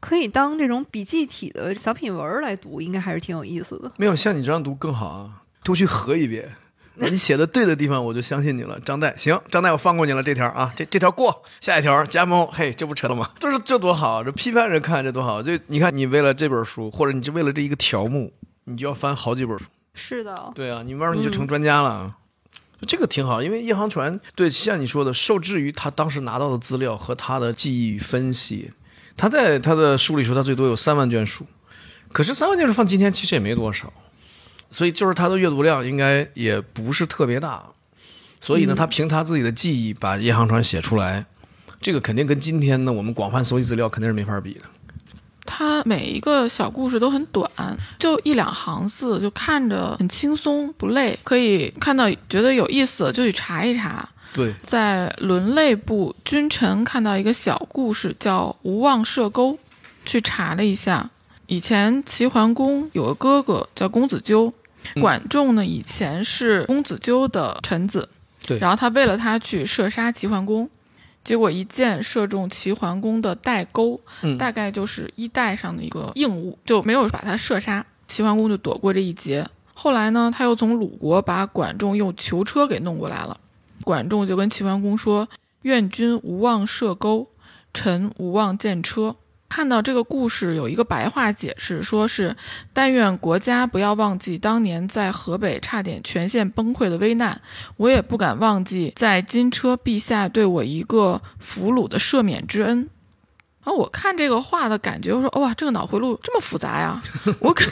[0.07, 3.91] 可以当这种笔记体的小品文来读，应该还是挺有意思的。
[3.97, 6.53] 没有像你这样读更好啊，多去合一遍。
[6.97, 9.17] 你写的对的地方，我就相信你了，张岱。
[9.17, 10.21] 行，张岱，我放过你了。
[10.21, 12.45] 这条啊，这这条过，下一条加猫。
[12.45, 13.31] 嘿，这不扯了吗？
[13.39, 15.41] 这是这多好，这批判着看这多好。
[15.41, 18.31] 就你看，你为了这本书，或者你就为了这一个条目，
[18.65, 19.65] 你就要翻好几本书。
[19.95, 20.51] 是的。
[20.53, 22.15] 对啊，你慢慢你就成专家了。
[22.87, 28.71] 这个挺好，因为叶航船对像你说的，受制于他当时拿到的资料和他的记忆分析，
[29.17, 31.45] 他在他的书里说他最多有三万卷书，
[32.11, 33.91] 可是三万卷书放今天其实也没多少，
[34.69, 37.63] 所以就是他的阅读量应该也不是特别大，
[38.41, 41.25] 所以呢，他凭他自己的记忆把夜航船写出来，
[41.81, 44.61] 这个肯定跟今天呢我们广泛搜集资料肯定是没法比的。
[45.47, 47.49] 他每一个小故事都很短，
[47.99, 54.09] 就一两行字，就看着很轻松不累，可以看到觉得有意思就去查一查。
[54.35, 59.53] 对，在轮类部，君臣看到一个小故事叫《无望射钩》，
[60.05, 61.09] 去查了一下，
[61.47, 64.53] 以前齐桓公有个哥哥叫公子纠，
[64.95, 68.09] 嗯管仲呢以前是公子纠的臣子，
[68.45, 70.69] 对然后他为了他去射杀齐桓公。
[71.23, 77.83] 结果一箭射中齐桓公的带钩，嗯大概就是衣带上的一个硬物，就没有把他射杀。
[78.07, 79.47] 齐桓公就躲过这一劫。
[79.73, 83.39] 后来呢，他又从鲁国把管仲用囚车给弄过来了。
[83.85, 85.29] 管仲就跟齐桓公说
[85.63, 87.29] ：“愿君无望射钩，
[87.73, 89.15] 臣无望见车。”
[89.47, 92.35] 看到这个故事有一个白话解释，说是
[92.73, 97.39] 但愿国家不要忘记当年在河北差点全线崩溃的危难，
[97.77, 102.89] 我也不敢忘记在金车陛下对我一个俘虏的赦免之恩。
[103.63, 107.01] 然后我看这个话的感觉，我说哇，这个脑回路这么复杂呀！
[107.39, 107.65] 我可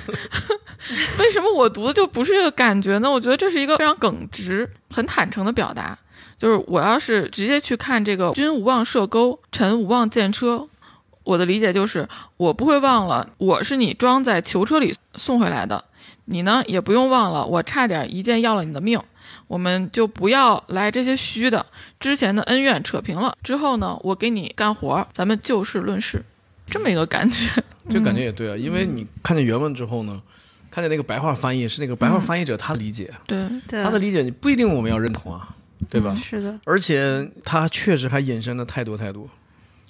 [1.20, 3.12] 为什么我读的就不是这个感觉呢？
[3.12, 5.98] 我觉得这是一个非常耿直、很坦诚的表达。
[6.44, 10.68] 就是我要是直接去看这个“君无望射钩，臣无望见车”，
[11.24, 15.86] 我的理解就是我不会忘了我是你装在囚车里送回来的，
[16.26, 19.00] 你呢也不用忘了我差点一箭要了你的命。
[19.48, 21.66] 我们就不要来这些虚的，
[21.98, 26.26] 之前的恩怨扯平了之后呢，我给你干活，咱们就事论事，
[26.68, 27.50] 这么一个感觉。
[27.90, 30.22] 这感觉也对啊，因为你看见原文之后呢，
[30.70, 35.56] 看见那个白话翻译是那个白话翻译者他理解，对，对他的理解你不一定我们要认同啊，
[35.90, 36.16] 对吧？
[36.16, 39.28] 是的，而且他确实还引申了太多太多。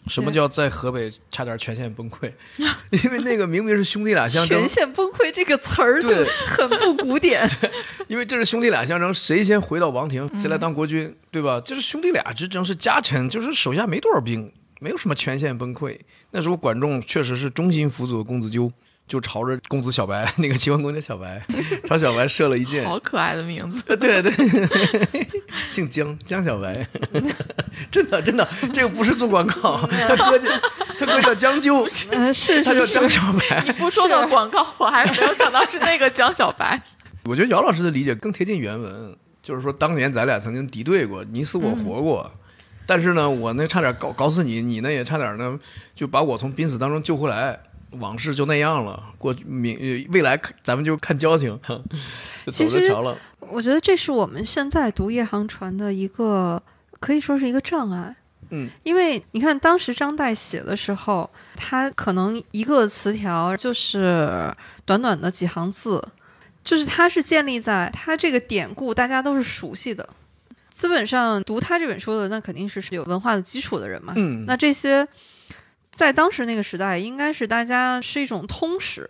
[0.08, 2.30] 什么叫在河北差点全线崩溃？
[2.92, 6.10] 因为那个明明是兄弟俩相争全，线崩溃这个词儿就
[6.46, 7.50] 很不古典。
[8.10, 11.62] 因为这是兄弟俩相争，谁先回到王庭，谁来当国君，对吧？
[11.62, 15.98] 就是兄弟俩之争，是家臣，就是手下没多少兵，没有什么全线崩溃。
[16.32, 18.70] 那时候管仲确实是忠心辅佐公子纠，
[19.08, 21.42] 就朝着公子小白， 那个齐桓公叫小白，
[21.88, 22.86] 朝小白射了一箭。
[22.88, 23.84] 好可爱的名字。
[23.98, 24.32] 对对，
[25.70, 26.88] 姓姜，姜小白，
[27.92, 30.50] 真的真的，这个不是做广告，他哥叫
[31.00, 33.64] 他哥叫姜纠，嗯，是他叫姜是是，小白。
[33.66, 36.82] 你不说到广告，我还没有想到是那个江小白。
[37.26, 42.32] 我觉得姚老师的理解更贴近原文，就是说当年咱俩曾经敌对过，你死我活过。
[42.86, 45.58] 但是呢，我那差点搞搞死你，你呢也差点呢
[45.96, 47.60] 就把我从濒死当中救回来。
[48.00, 51.60] 往事就那样了，过明呃未来咱们就看交情，
[52.46, 53.18] 就走着瞧了。
[53.50, 56.62] 我觉得这是我们现在读夜航船的一个
[57.00, 58.16] 可以说是一个障碍。
[58.50, 64.54] 嗯，因为你看，当时张岱写的时候，他可能一个词条就是
[64.86, 66.04] 短短的几行字，
[66.64, 70.08] 就是他是建立在他这个典故大家都是熟悉的，
[70.72, 74.14] 基本上读他这本书的那肯定是有文化的基础的人嘛。
[74.16, 75.08] 嗯，那这些
[75.94, 79.10] 在当时那个时代，应该是大家是一种通识。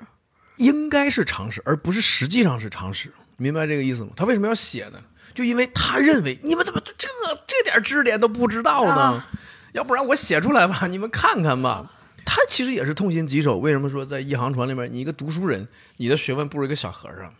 [0.57, 4.11] 应该是常识，而不是实际上是常识，明白这个意思吗？
[4.15, 4.99] 他为什么要写呢？
[5.33, 7.07] 就因为他认为你们怎么这
[7.47, 8.93] 这点知识点都不知道呢？
[8.93, 9.29] 啊
[9.71, 11.91] 要不然我写出来吧，你们看看吧。
[12.25, 13.57] 他其实也是痛心疾首。
[13.57, 15.67] 为什么说在一行船里面，你一个读书人，
[15.97, 17.33] 你的学问不如一个小和尚？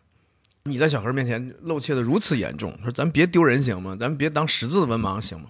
[0.64, 3.96] 你在小和尚面前露怯的如此严重，说咱别丢人行吗？
[4.00, 5.50] 咱别当识字文盲行吗？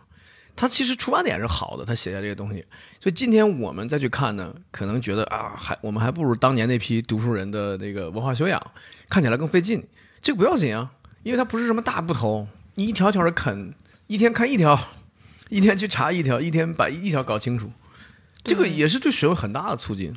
[0.56, 2.64] 他其实出发点是好的，他写下这个东西。
[3.00, 8.62] 所以今天我们再去看呢，可能觉得啊，还我们还不如当年那批读书人的那个文化修养，
[9.10, 9.84] 看起来更费劲。
[10.22, 10.92] 这个不要紧啊，
[11.24, 13.74] 因为它不是什么大不同，你一条条的啃，
[14.08, 14.80] 一天看一条，
[15.50, 17.72] 一天去查一条，一天把一条搞清楚，
[18.44, 20.14] 这个也是对学问很大的促进。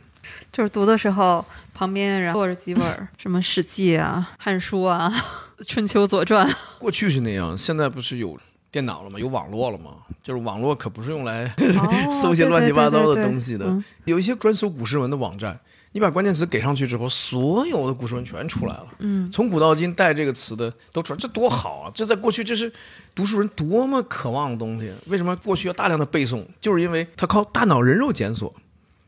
[0.52, 5.10] 就是读的时候，旁边然后坐着几本什么《史记》啊、《汉书》啊、
[5.66, 6.48] 《春秋》《左传》。
[6.78, 8.36] 过去是那样，现在不是有
[8.70, 9.18] 电脑了嘛？
[9.18, 9.92] 有网络了嘛？
[10.22, 13.84] 就是网络可不是用来哦 搜一些乱七八糟的对对对对东西的嗯。
[14.04, 15.58] 有一些专搜古诗文的网站，
[15.92, 18.86] 你把关键词给上去之后，所有的古诗文全出来了。
[18.98, 21.92] 嗯，从古到今带这个词的都出来，这多好啊！
[21.94, 22.70] 这在过去这是
[23.14, 24.92] 读书人多么渴望的东西。
[25.06, 26.44] 为什么过去要大量的背诵？
[26.60, 28.54] 就是因为他靠大脑人肉检索，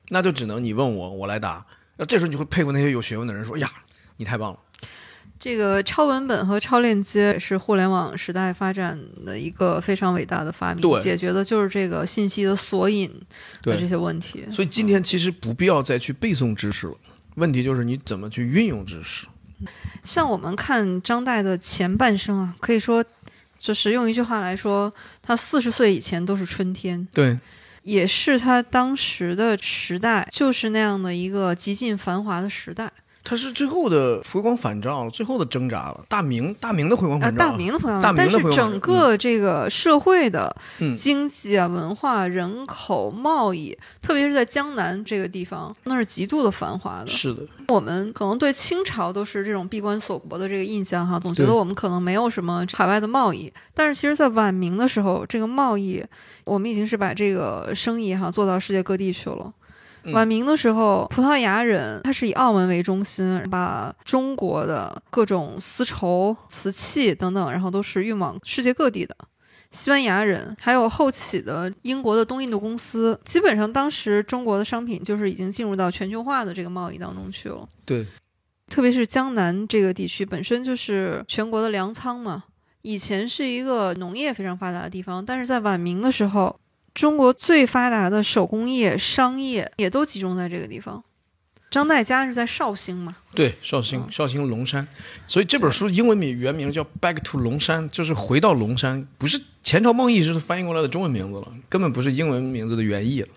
[0.08, 1.64] 那就只能你问我，我来答。
[1.96, 3.70] 那这时候你就会佩服那些有学问的人，说呀，
[4.16, 4.58] 你太棒了。
[5.40, 13.08] 这个超文本和超链接是互联网时代发展的一个非常伟大的发明，解决的就是这个信息的索引
[13.62, 14.44] 的这，些问题。
[14.50, 16.94] 所以今天其实不必要再去背诵知识了，
[17.36, 19.26] 问题就是你怎么去运用知识。
[20.04, 23.04] 像我们看张岱的前半生啊，可以说
[23.58, 27.38] 就是用一句话来说，他四十岁以前都是春天，对，
[27.82, 32.90] 也是他当时的时代，就是那样的一个极尽繁华的时代。
[33.24, 36.02] 他是最后的回光返照了，最后的挣扎了。
[36.08, 47.08] 大明，大明的回光呃，返照，大明的回光返照整个这个社会的嗯经济啊、文化、人口、贸易，特别是在江南这个地方，那是极度的繁华的。
[47.08, 56.02] 是的，我们可能对清朝都是这种闭关锁国的这个印象哈，总觉得我们可能没有什么海外的贸易，但是其实，在晚明的时候，这个贸易
[56.44, 59.52] 我们已经是把这个生意哈做到世界各地去了。
[60.08, 69.14] 嗯晚明的时候，葡萄牙人他是以澳门为中心，把中国的各种丝绸、瓷器等等，然后都是运往世界各地的。
[69.70, 77.68] 西班牙人，还有后起的英国的东印度公司，基本上当时中国的商品就是已经进入到全球化的这个贸易当中去了。
[77.84, 78.06] 对，
[78.70, 82.44] 特别是江南这个地区本身就是全国的粮仓嘛，
[82.80, 86.58] 以前是一个农业非常发达的地方，但是在晚明的时候，
[86.98, 91.04] 中国最发达的手工业、商业也都集中在这个地方。
[91.70, 94.84] 张岱家是在绍兴嘛，对，绍兴，嗯绍兴龙山，
[95.28, 103.28] 所以这本书英文名原名叫《Back to 龙山》，就是回到龙山，不是前朝梦忆是翻译过来的中文名字了，根本不是英文名字的原意了。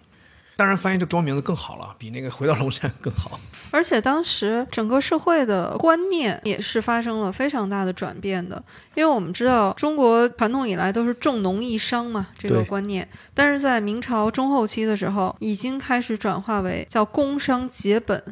[0.61, 3.39] 当然，翻译这中文名字更好了，比那个回到龙山更好。
[3.71, 18.23] 而且当时整个社会的观念也是发生了非常大的转变的，因为我们知道中国传统以来都是重农抑商嘛，这个观念，但是在明朝中后期的时候，已经开始转化为叫工商结本。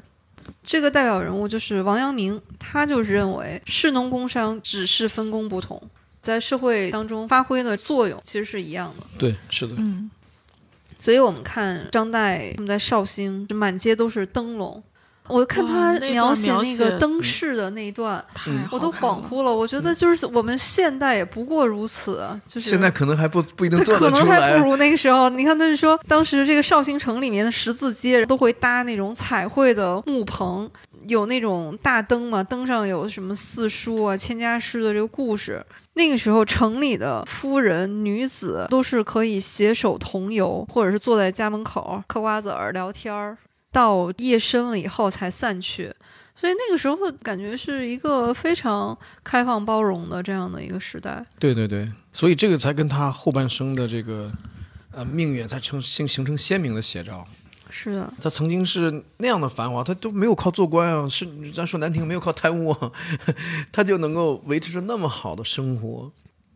[0.64, 5.82] 这个代表人物就是王阳明，他就是认为士农工商只是分工不同，
[6.22, 9.08] 在社会当中发挥的作用其实是一样的。
[9.18, 10.12] 对，是的，嗯，
[11.00, 14.84] 所以我们看张岱他们在绍兴，满街都是灯笼。
[15.28, 18.26] 我看他描写那个灯饰的那一段，
[18.72, 19.56] 我都恍惚了。
[19.56, 24.64] 我觉得就是我们现代也不过如此啊，就是现在可能还不不一定这做得可能还不。
[24.66, 25.30] 如那个时候。
[25.30, 30.68] 你看，他是说当时这个绍兴城里面的十字街都会搭那种彩绘的木棚，
[31.06, 35.64] 有那种大灯嘛，灯上有什么四书啊、千家诗的这个故事。
[36.00, 43.38] 那个时候，城里的夫人、女子都是可以携手同游，或者是坐在家门口嗑瓜子儿、聊天儿，
[43.70, 45.94] 到夜深了以后才散去。
[46.34, 51.26] 所以那个时候感觉是一个非常开放包容的这样的一个时代。
[51.38, 54.32] 对对对，所以这个才跟他后半生的这个
[54.94, 57.28] 呃命运才成形形成鲜明的写照。
[57.70, 62.92] 是的，他曾经是那样的繁华，他都没有靠做官啊，是咱说难听，没有靠贪污啊，
[63.72, 66.12] 他就能够维持着那么好的生活。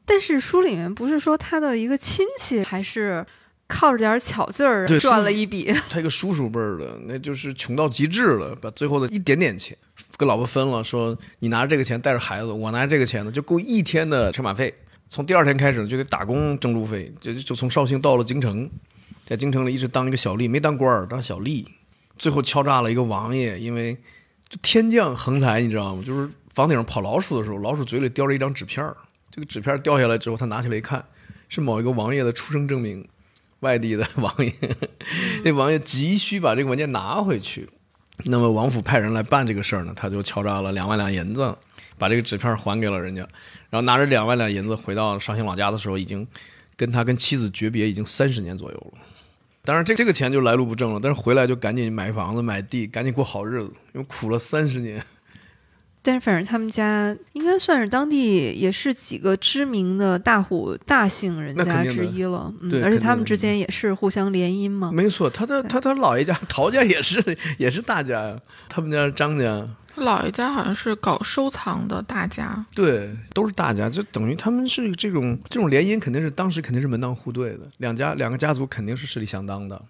[0.05, 3.25] 但是书里面不是说他的一个亲戚还是
[3.67, 9.75] 靠着点巧劲儿赚了一笔，他一个叔叔辈儿的，那就是穷到极致了，把最后的一点点钱
[10.17, 14.73] 跟老婆分了，说你拿着这个钱带着孩子，我拿着这个钱呢，就够一天的车马费。
[15.09, 18.67] 从第二天开始就得打工挣路费，就就从绍兴到了京城，
[19.33, 21.65] 在京城里一直当一个小吏，没当官儿，当小吏，
[22.19, 23.97] 最后敲诈了一个王爷，因为
[24.47, 26.03] 就天降横财，你知道吗？
[26.05, 28.95] 就是房顶上跑老鼠的时候，老鼠嘴里叼着一张纸片儿，
[29.31, 31.03] 这个纸片掉下来之后，他拿起来一看，
[31.49, 33.07] 是某一个王爷的出生证明，
[33.61, 34.53] 外地的 王爷，
[35.43, 37.67] 那王爷急需把这个文件拿回去，
[38.25, 41.57] 那么王府派人来办这个事儿呢，他就敲诈了两万两银子，
[41.97, 43.27] 把这个纸片还给了人家，
[43.71, 46.27] 然后拿着两万两银子回到绍兴老家的时候，已经
[46.77, 48.99] 跟他跟妻子诀别已经三十年左右了。
[49.65, 55.01] 当然，这这个钱就来路不正了，但是回来就赶紧买房子、买地，赶紧过好日子，因为苦了三十年。
[56.05, 64.91] 但是反正他们家应该算是当地也是几个知名的大户大姓人家之一了，嗯，而且他们之间也是互相联姻嘛。
[64.91, 68.37] 没错，他的他他姥爷家陶家也是也是大家呀，
[68.67, 79.81] 他们家张家姥爷家好像是搞收藏的大家，对都是大家，就等于他们是这种这种联姻，肯定是当时肯定是门当户对的，两家两个家族肯定是势力相当的。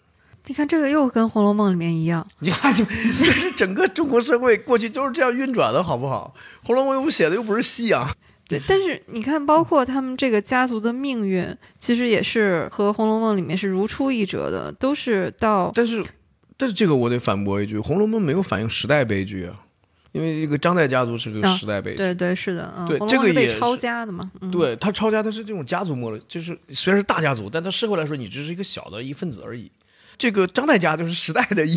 [0.47, 6.33] 你看这个又跟《红楼梦》里面一样，你看，就这是整个中国社会过去就是这样运转的，好不好？
[6.67, 8.05] 《红楼梦》又不写的又不是西洋，
[8.49, 11.47] 对，但是你看，包括他们这个家族的命运，
[11.79, 16.03] 其实也是和《红楼梦》里面是如出一辙的，都是到但是，
[16.57, 19.57] 但是这个我得反驳一句，《红楼梦》没有反映时代悲剧啊，
[20.11, 21.97] 因为这个张岱家族是个啊时代悲剧。
[21.97, 29.71] 对对是的，嗯，对这个也抄家的嘛，嗯，对他抄家，他是这种家族末了，就是虽然是大家族，但他社会来说，你只是一个小的一份子而已。
[30.17, 31.75] 这个张岱家就是时代的一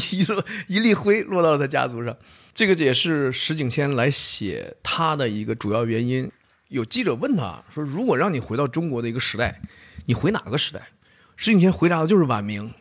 [0.68, 2.16] 一粒灰落到了他家族上，
[2.54, 6.30] 这个也是石景谦来写他的一个主要原因。
[6.68, 9.60] 有记者问他说：“如果让你回到中国的一个时代，
[10.06, 10.88] 你回哪个时代？”
[11.36, 12.72] 石景谦回答的就是晚明。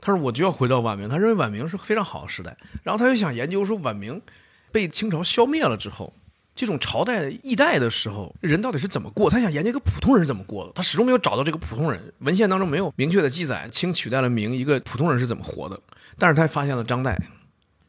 [0.00, 2.56] 他说：“我就要回到晚明。”他认为晚明是非常好的时代。
[2.82, 4.22] 然后他又想研究说，晚明
[4.70, 6.14] 被清朝消灭了之后，
[6.54, 9.28] 这种朝代易代的时候，人到底是怎么过？
[9.28, 12.12] 他想研究一个普通人是怎么过的，他始终没有找到这个普通人。
[12.20, 15.80] 文献当中没有明确的记载，清取代了明，一个普通人是怎么活的。
[16.16, 17.16] 但是他发现了张岱，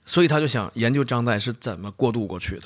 [0.06, 2.64] 所以他就想研究张岱是怎么过渡过去的。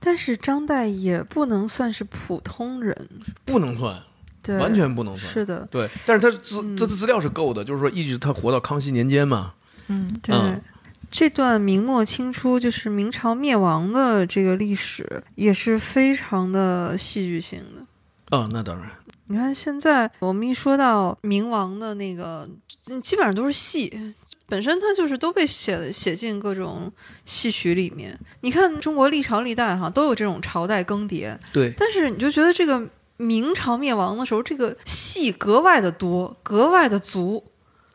[0.00, 3.08] 但是张岱也不能算是普通人，
[3.44, 4.02] 不能算，
[4.42, 5.30] 对，完全不能算。
[5.30, 9.52] 是的，对，但是他资嗯他的资料是够的，就是说一直他活到康熙年间嘛。
[9.88, 10.34] 嗯，对。
[10.34, 10.62] 嗯
[11.10, 18.36] 这段明末清初就是明朝灭亡的这个历史，也是非常的戏剧性的。
[18.36, 18.90] 哦、那当然，
[19.26, 22.46] 你看，现在我们一说到明王的那个，
[22.88, 24.14] 嗯基本上都是戏，
[24.46, 26.92] 本身它就是都被写写进各种
[27.24, 28.18] 戏曲里面。
[28.42, 32.86] 你看中国历朝历代哈都有这种朝代更迭，对，但是你就觉得这个
[33.16, 37.42] 明朝灭亡的时候，这个戏格外的多，格外的足。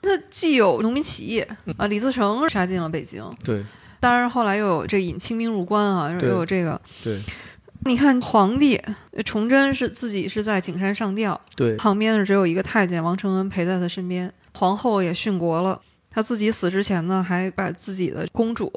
[0.03, 1.39] 那既有农民起义
[1.77, 3.63] 啊，李自成杀进了北京，对，
[3.99, 6.79] 当然后来又有这引清兵入关啊，又有这个。
[7.01, 7.21] 对，
[7.85, 8.75] 你看皇帝
[9.11, 15.79] 呃崇祯是自己是在景山上吊，对，旁边呢只有一个太监王承恩陪在他身边，皇后也殉国了。
[16.11, 18.69] 他自己死之前呢，还把自己的公主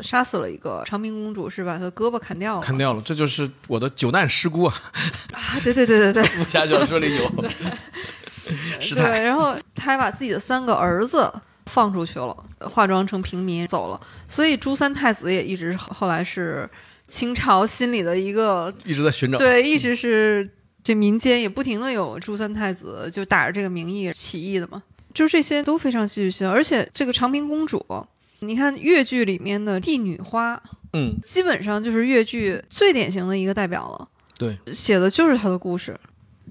[0.00, 2.60] 杀死了一个长平公主，是把她胳膊砍掉了。
[2.60, 4.74] 砍掉了，这就是我的九难师姑啊，
[5.32, 5.60] 啊！
[5.62, 7.30] 对对对对对 武侠小说里有。
[8.94, 11.32] 对，然后他还把自己的三个儿子
[11.66, 14.00] 放出去了，化妆成平民走了。
[14.28, 16.68] 所以朱三太子也一直后来是
[17.06, 19.38] 清朝心里的一个一直在寻找。
[19.38, 20.48] 对，一直是
[20.82, 24.82] 这民间也不停的有朱三太子就打着这个名义起义的嘛，
[25.14, 27.84] 就是这些都非常戏剧性，而且这个长平公主，
[28.40, 30.60] 你看越剧里面的帝女花，
[30.92, 35.96] 嗯，基本上就是越剧最典型的一个代表了，对，写的就是她的故事。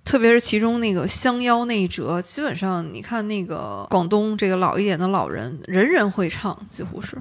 [0.04, 7.18] 特别是其中那个香夭那一折，基本上你看那个广东这个老一点的老人，人人会唱，几乎是。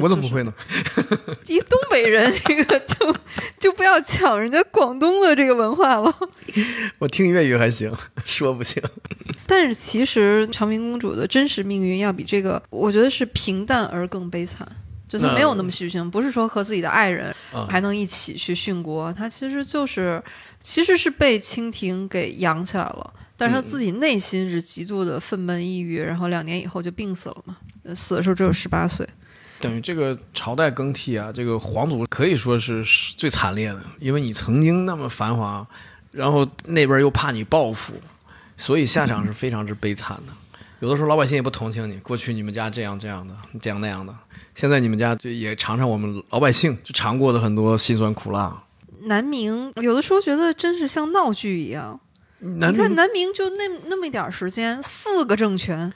[0.00, 0.52] 我怎么不会呢？
[1.46, 3.14] 一东北人，这个就
[3.60, 6.14] 就不要抢人家广东的这个文化了。
[6.98, 7.94] 我听粤语还行，
[8.24, 8.82] 说不行。
[9.46, 14.66] 但是其实长平公主的真实命运要比这个，我觉得是平淡而更悲惨。
[15.06, 20.20] 就她没有那么戏剧性，不是说和自己的爱人啊，还能一起去殉国，她其实就是
[20.64, 29.06] 其实是被清廷给养起来了，但是她嗯自己内心是极度的愤懑抑郁，然后两年以后就病死了嘛，呃死的时候只有十八岁。
[29.60, 32.82] 等于这个朝代更替啊，这个皇族可以说是
[33.14, 35.66] 最惨烈的，因为你曾经那么繁华，
[36.10, 37.92] 然后那边又怕你报复，
[38.56, 40.32] 所以下场是非常之悲惨的。
[40.80, 44.16] 有的时候老百姓也不同情你，过去你们家这样这样的，这样那样的，
[44.54, 48.62] 现在你们家就也尝尝我们老百姓就尝过的很多辛酸苦辣。
[49.06, 52.00] 南明有的时候觉得真是像闹剧一样，
[52.38, 55.92] 南你看南明就那那么一点儿时间，四个政权，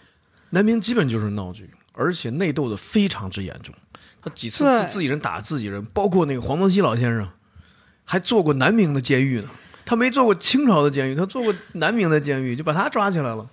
[0.51, 3.75] 南明基本就是闹剧，而且内斗的非常之严重。
[4.21, 7.29] 他几次对自自己人打自己人，包括那个黄宗羲老先生，
[8.05, 9.49] 还做过南明的监狱呢。
[9.85, 13.49] 他没做过清朝的监狱，他做过南明的监狱，就把他抓起来了。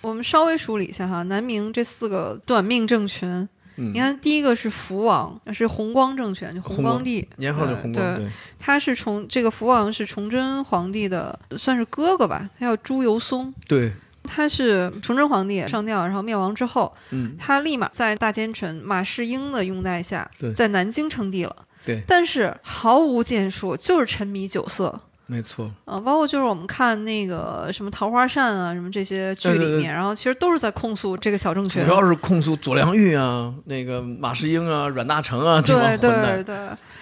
[0.00, 3.48] 我们稍微梳理一下哈，南明这四个短命政权，
[3.78, 13.52] 嗯你，看第一个是福王，是弘光政权，就弘弘光光帝，年号就对红光，对，对他是崇这个福王是崇祯皇帝的，算是哥哥吧，他叫朱由崧。
[13.66, 13.92] 对，
[14.24, 21.54] 他是崇祯皇帝上吊，然后灭亡之后，嗯，他立马在大奸臣马士英的拥戴下，在南京称帝了。
[21.86, 25.00] 对但是毫无建树，就是沉迷酒色。
[25.30, 31.84] 没错，啊，包括就是我们看那个什么《桃花扇》啊，什么这些剧里面，对对对然后其实都是在控诉这个小政权。
[31.86, 36.10] 主要是控诉左良玉啊，那个马士英啊，阮大铖啊，这帮对。
[36.10, 36.56] 对对。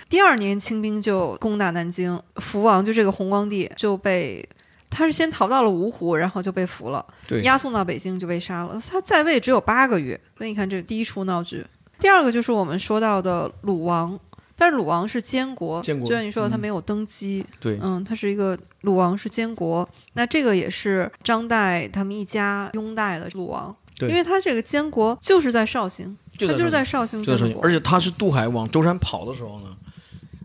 [0.08, 4.44] 第二年清兵就攻打南京，福王就这个弘光帝就被，
[4.90, 7.06] 他是先逃到了芜湖，然后就被俘了，
[7.44, 8.82] 押送到北京就被杀了。
[8.90, 11.64] 他在位只有八个月，所以你看这是第一出闹剧。
[12.00, 14.18] 第二个就是我们说到的鲁王，
[14.56, 16.60] 但是鲁王是监国，监国就像你说的，他嗯。
[16.60, 24.08] 没有登基，对，嗯，他是一个鲁王是监国，那这个也是张岱他们一家拥戴的鲁王，对。
[24.08, 29.76] 因为他这个监国就是在绍兴，他就是在绍兴就在绍兴，建国，而且他是渡海往舟山跑的时候呢，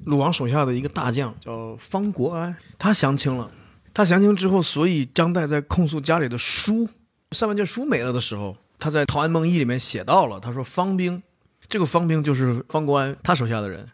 [0.06, 3.50] 鲁王手下的一个大将叫方国安，他降清了。
[3.94, 6.88] 他降清之后，所以张岱在控诉家里的书，
[7.32, 11.24] 上万卷书没了的时候，他在《陶庵梦忆》里面写到了，他说方兵，
[11.68, 13.88] 这个方兵就是方国安他手下的人。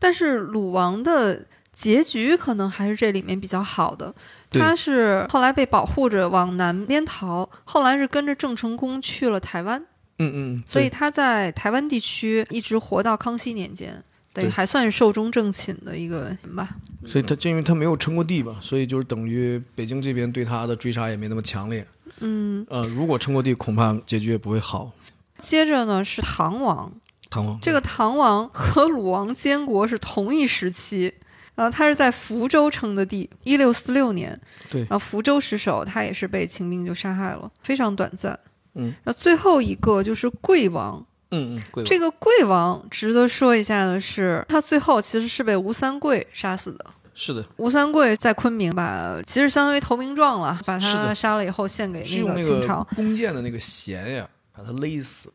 [0.00, 4.12] 但是鲁王的结局可能还是这里面比较好的，
[4.50, 9.80] 他是后来被保护着往南边逃，后来是跟着郑成功去了台湾，
[10.18, 14.02] 嗯嗯，所以他在台湾地区一直活到康熙年间。
[14.32, 16.68] 等于还算是寿终正寝的一个人吧。
[17.04, 21.84] 所以他就因为他没有称过帝吧，所以就是等于北京这边对他的追杀也没那么强烈。
[22.20, 24.92] 嗯，呃，如果称过帝，恐怕结局也不会好。
[25.38, 26.92] 接着呢是唐王，
[27.30, 31.14] 唐王这个唐王和鲁王监国是同一时期。
[31.56, 38.38] 然后他是在福州称的帝，一六四六年，对然后福州失守，他也是被秦兵就杀害了，非常短暂。
[38.76, 46.86] 嗯，然后最后一个就是贵王，嗯嗯，贵这个贵王值得说一下的是，他最后其实是被吴三桂杀死的。
[47.14, 52.86] 是的，吴三桂在昆明把，其实相当于投名状了，把他杀了以后献给那个清朝。
[52.96, 54.26] 弓箭的那个弦呀，
[54.56, 55.30] 把他勒死。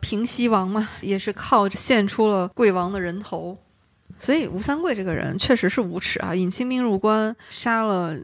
[0.00, 3.58] 平西王嘛，也是靠着献出了贵王的人头，
[4.16, 8.16] 所以吴三桂这个人确实是无耻啊，引清兵入关，杀了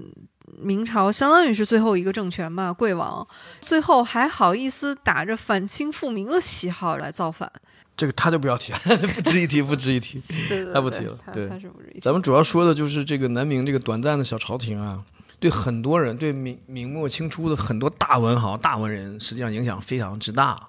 [0.59, 3.27] 明朝，相当于是最后一个政权嘛，贵王，
[3.61, 7.51] 最后还好意思打着反清复明的旗号来造反，
[7.97, 8.79] 这个他就不要提了，
[9.15, 10.23] 不值一提，不值一提。
[10.49, 12.01] 对对对，太不提了他对他是不值一提。
[12.01, 15.05] 咱们主要说的就是这个南明这个短暂的小朝廷啊，
[15.41, 20.61] 对很多人，对明明末清初的很多大文豪、大文人，实际上影响非常之大。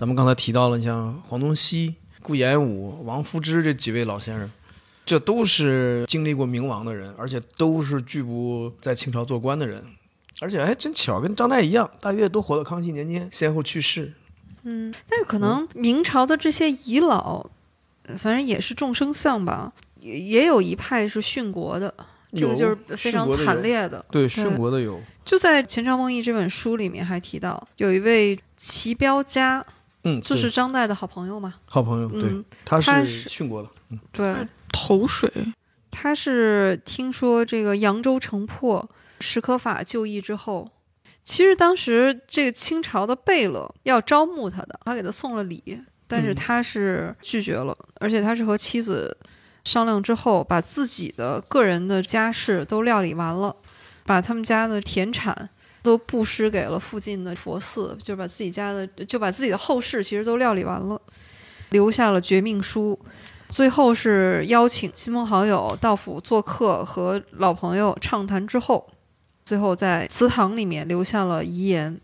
[0.00, 4.50] 咱们刚才提到了，你像黄宗羲、顾炎武、王夫之这几位老先生，
[5.04, 9.84] 这都是经历过明亡的人，而且都是拒不在清朝做官的人。
[10.40, 14.10] 而且还真巧，跟张岱一样，大约都活到康熙年间，先后去世。
[14.62, 17.44] 嗯，但是可能明朝的这些遗老，
[18.04, 19.70] 呃反正也是众生相吧，
[20.00, 21.92] 也也有一派是殉国的，
[22.32, 24.02] 这个就是非常惨烈的。
[24.10, 29.62] 对，对殉国的有，就在《前朝梦忆》这本书里面还提到，有一位齐彪家，
[30.04, 31.56] 嗯，就是张岱的好朋友嘛。
[31.66, 33.70] 好朋友，对，嗯，他他是殉国了。
[33.90, 34.34] 嗯，对，
[34.72, 35.30] 投水，
[35.90, 38.88] 他是听说这个扬州城破，
[39.20, 40.70] 史可法就义之后，
[41.22, 45.62] 其实当时这个清朝的贝勒要招募他的，他给他送了礼，
[46.06, 49.16] 但是嗯他是拒绝了，而且他是和妻子
[49.64, 53.54] 商量之后，把自己的个人的家事都料理完了，
[54.06, 55.50] 把他们家的田产。
[55.82, 61.00] 都布施给了附近的佛寺，就把自己家的就把自己的后事其实都料理完了，
[61.70, 62.98] 留下了绝命书，
[63.48, 68.88] 最后是邀请亲朋好友到府做客，和老朋友畅谈之后，
[69.44, 72.00] 最后在祠堂里面留下了遗言，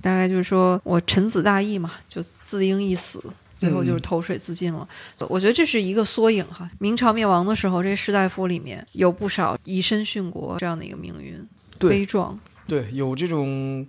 [0.00, 3.22] 大概就是说我臣子大义嘛，就自应一死。
[3.56, 4.86] 最后就是投水自尽了。
[5.28, 6.68] 我觉得这是一个缩影哈。
[6.80, 11.42] 明朝灭亡的时候，这士大夫里面有不少以身殉国这样的一个命运，
[11.78, 12.38] 悲壮。
[12.66, 13.86] 对，有这种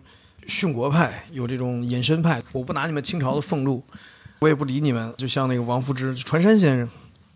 [0.48, 2.42] 殉国派，有这种隐身派。
[2.52, 3.84] 我不拿你们清朝的俸禄，
[4.40, 5.14] 我也不理你们。
[5.18, 6.90] 就像那个王夫之、传山先生，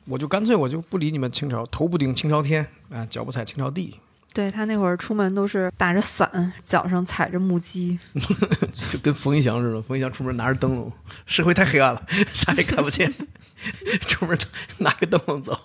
[0.06, 3.96] 我就干脆我就不理你们清朝，头不顶清朝天啊，脚不踩清朝地，
[4.34, 7.98] 对他那会儿出门都是打着伞，脚上踩着木屐。
[8.92, 9.82] 就跟冯一祥似的。
[9.82, 10.92] 冯一祥出门拿着灯笼，
[11.26, 13.12] 社会太黑暗了，啥也看不见，
[14.08, 14.38] 出门
[14.80, 15.58] 拿个灯笼走，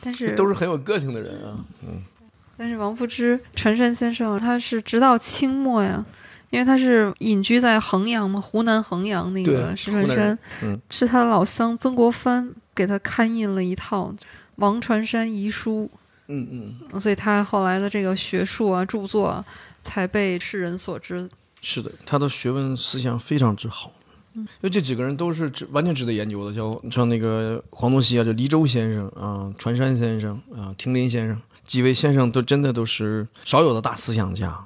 [0.00, 1.56] 但是都是很有个性的人啊。
[1.82, 2.02] 嗯，
[2.62, 6.06] 但是王夫之、船山先生，他是直到清末呀，
[6.50, 14.14] 因为他是隐居在衡阳嘛，湖南衡阳那个对石船山嗯是他的老乡曾国藩给他刊印了一套
[14.56, 15.90] 《王船山遗书
[16.28, 19.44] 嗯嗯，》，所以他后来的这个学术啊、著作啊，
[19.82, 21.28] 才被世人所知。
[21.60, 23.90] 是的，他的学问思想非常之好。
[24.34, 31.36] 嗯因为这几个人都是值完全值得研究的，像像那个黄宗羲啊，就黎州先生啊，船山先生啊，亭林先生，
[31.66, 34.64] 几位先生都真的都是少有的大思想家，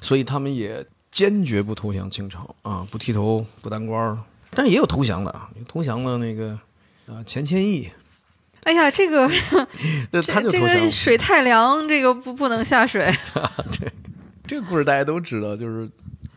[0.00, 4.18] 所以他们也坚决不投降清朝啊，不剃头，不当官儿，
[4.50, 6.58] 但是也有投降的啊，有投降了那个
[7.06, 7.88] 啊，钱谦益，
[8.64, 9.28] 哎呀，这个
[10.10, 10.60] 对，他就这。
[10.60, 13.12] 个水太凉，这个不不能下水。
[13.78, 13.92] 对
[14.46, 15.88] 这个故事大家都知道，就是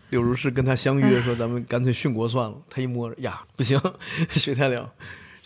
[0.09, 2.55] 柳如是跟他相约说，咱们干脆殉国算了。
[2.69, 3.81] 他一摸，呀，不行，
[4.31, 4.89] 水太凉，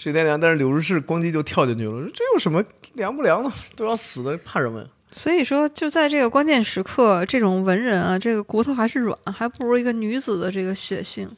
[0.02, 0.40] 水太凉。
[0.40, 4.88] 但是柳如是咣叽就跳进去了，说这有什么凉不凉的，都要死的，怕什么呀？
[5.12, 11.30] 所以说，就在这个关键时刻，这种文人啊，这个骨头还是软，还不如一个女子的这个血性。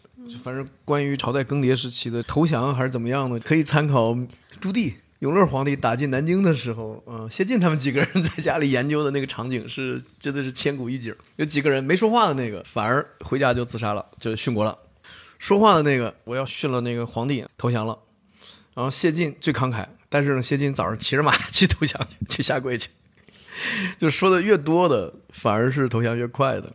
[0.41, 4.17] 反正关于朝代更迭时期的投降还是怎么样的，可以参考
[4.61, 4.93] 朱棣。
[5.19, 11.15] 永乐皇帝打进南京的时候，嗯、谢晋他们几个人在家里研究的那个场景是真的是千古一景。
[11.37, 14.77] 有几个人没说话的那个，反而回家就自杀了，就殉国了；
[15.39, 17.97] 说话的那个，我要殉了那个皇帝，投降了。
[18.75, 22.89] 然后谢晋最慷慨，但是呢，谢晋早上骑着马去投降去，去下跪去。
[23.99, 26.73] 就说的越多的，反而是投降越快的。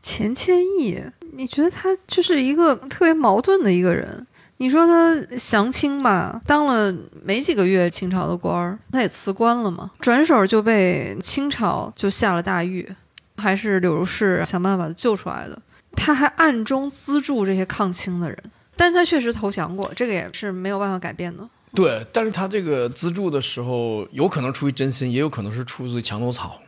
[0.00, 4.26] 钱谦益，你觉得他就是一个特别矛盾的一个人？
[4.58, 12.88] 你说他降清吧，当了没几个月清朝的官儿，他也辞官了嘛，转手就被清朝就下了大狱，
[13.36, 15.60] 还是柳如是想办法救出来的。
[15.96, 18.38] 他还暗中资助这些抗清的人，
[18.76, 21.48] 但是他确实投降过，这个也是没有办法改变的。
[21.74, 26.60] 对，但是他这个资助的时候，有可能出于真心，也有可能是出自墙头草。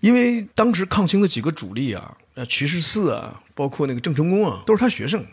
[0.00, 5.24] 因为当时抗清的几个主力啊，呃，瞿世嗣啊，包括那个郑成功啊，都是他学生，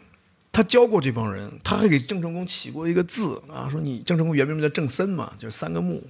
[0.51, 6.01] 他教过这帮人，他还给郑成功起过一个字啊，说你郑成功原名叫郑森嘛，就是三个木，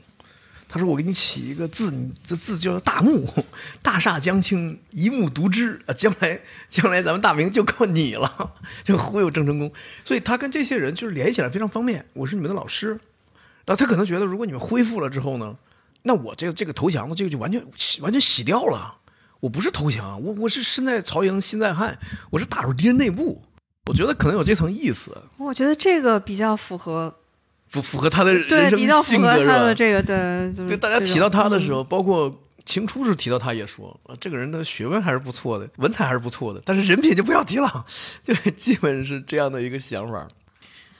[0.72, 1.91] 他说我给你起一个字，
[2.24, 3.28] 这字叫大木，
[3.82, 6.39] 大厦将倾，一木独知啊，将来
[6.70, 8.53] 将来咱们大明就靠你了，
[8.86, 9.72] 就忽悠郑成功。
[10.05, 12.05] 所以他跟这些人就是联系起来非常方便。
[12.13, 12.89] 我是你们的老师，
[13.65, 15.57] 然后他可能觉得，如果你们恢复了之后呢，
[16.03, 17.65] 那我这个这个投降的这个就完全
[18.01, 18.95] 完全洗掉了。
[19.39, 21.97] 我不是投降，我我是身在曹营心在汉，
[22.30, 23.41] 我是打入敌人内部。
[23.88, 25.17] 我觉得可能有这层意思。
[25.38, 27.15] 我觉得这个比较符合，
[27.70, 29.74] 符符合他的人对，比较符性格合他的是吧？
[29.74, 37.86] 这个对，就是对，大家提到他的时候，包括秦初时提到他也说，啊，这个人的学问还是不错的，文采还是不错的，但是人品就不要提了，
[38.24, 40.28] 就基本是这样的一个想法。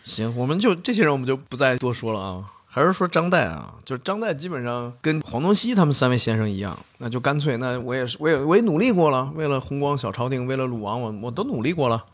[0.04, 2.46] 行，我们就这些人我们就不再多说了啊。
[2.72, 12.06] 还是说张岱啊，就是张岱基本上跟黄宗羲他们三位先生一样，那就干脆，那我也是，我也我也努力过了，为了弘光小朝廷，为了鲁王，我我都努力过了，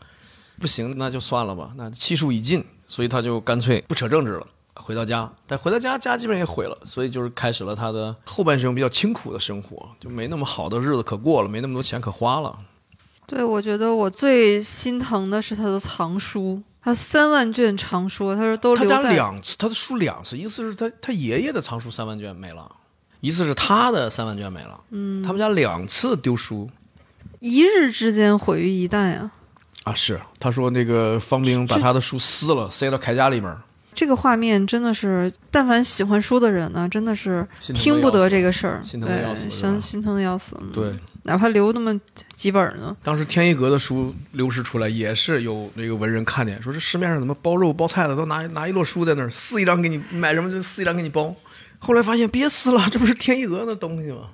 [0.58, 4.46] 不行那就算了吧，那气数已尽，所以他就干脆不扯政治了。
[4.74, 12.56] 回到家，但回到家，家基本上也毁了，所以就是开始了他的后半生比较清苦的生活，就没那么好的日子可过了，没那么多钱可花了。
[13.26, 22.70] 对，我觉得我最心疼的是他的藏书，他三万卷藏书，他说都他家两次，他的书两次，一次是他他爷爷的藏书三万卷没了，
[23.20, 24.78] 一次是他的三万卷没了。
[24.90, 26.70] 嗯，他们家两次丢书
[27.40, 29.18] 一日之间毁于一旦呀。
[29.20, 29.32] 啊。
[29.94, 33.54] 是他说那个方兵把他的书撕了，塞到铠甲里面，
[33.94, 40.56] 这个画面真的是，但凡喜欢书的人呢，真的是听不得这个事儿，心疼的要对，死心心疼的要死。
[40.60, 41.98] 嗯对，哪怕留那么
[42.34, 51.34] 几本呢，当时天一阁的书流失出来，也是有那个文人看见，说这市面上怎么包肉包菜的，都拿拿一摞书在那儿撕一张给你买什么就撕一张给你包。
[51.78, 54.28] 后来发现别撕了，这不是天一阁的东西吗？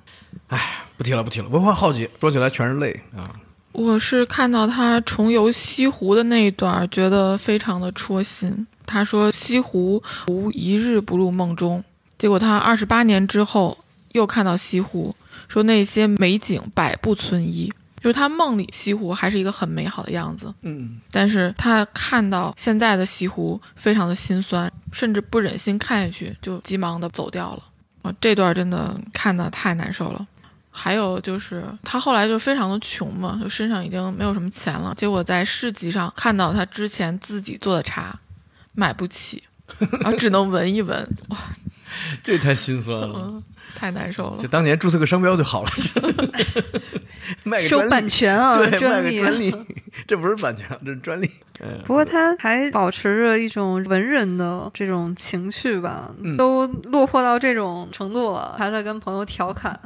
[0.47, 3.31] 哎，不提了不提了，文化浩劫，说起来全是泪啊。
[3.73, 8.65] 我是看到他重游西湖的那一段，觉得非常的戳心。
[8.85, 11.83] 他说西湖无一日不入梦中，
[12.19, 13.77] 结果他二十八年之后
[14.11, 15.15] 又看到西湖，
[15.47, 27.63] 说那些美景百不存一，就是他梦里西湖还是一个很美好的样子，嗯，但是他看到现在的西湖非常的心酸，甚至不忍心看下去，就急忙的走掉了。
[28.03, 30.27] 啊，这段真的看的太难受了。
[30.75, 34.93] 还有就是他后来就非常的穷嘛，就身上已经没有什么钱了。
[34.97, 38.19] 结果在市集上看到他之前自己做的茶，
[38.73, 39.43] 买不起，
[40.01, 41.37] 然后只能闻一闻，哇，
[42.23, 43.19] 这太心酸了。
[43.23, 43.43] 嗯，
[43.75, 44.37] 太难受了。
[44.41, 45.69] 就当年注册个商标就好了，
[47.45, 49.21] 卖个收专利版权啊，对，卖专利。
[49.21, 49.55] 个专利，
[50.07, 51.29] 这不是版权，这是专利。
[51.59, 59.79] 嗯不过他还保持着一种文人的这种情绪吧，嗯都落魄到这种程度了，还在跟朋友调侃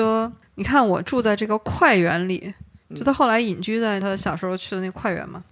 [0.00, 2.52] 说：“你看我住在这个快园里，
[2.88, 5.44] 嗯就他后来隐居在他小时候去的那个快园嘛，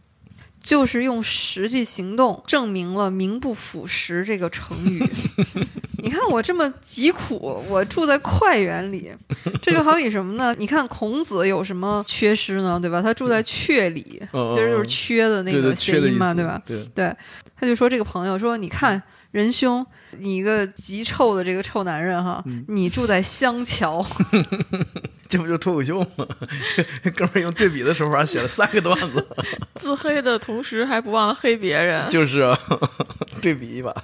[0.61, 5.05] 就是用实际行动证明了‘名不副实’这个成语。
[6.03, 9.13] 你看我这么疾苦，我住在快园里，
[9.61, 10.55] 这就好比什么呢？
[10.59, 12.79] 你看孔子有什么缺失呢？
[12.81, 13.03] 对吧？
[13.03, 16.63] 他住在阙里，嗯其实就是缺的那个谐音嘛，对吧？？
[16.95, 17.15] 对，
[17.57, 19.85] 他就说这个朋友说，你看仁兄，
[20.19, 24.05] 你一个极臭的这个臭男人哈，嗯你住在香桥，
[25.29, 26.27] 这不就脱口秀吗？
[27.15, 29.27] 哥们儿用对比的手法写了三个段子，
[29.77, 32.59] 自黑的同时还不忘了黑别人，就是啊，
[33.43, 33.95] 对比一把。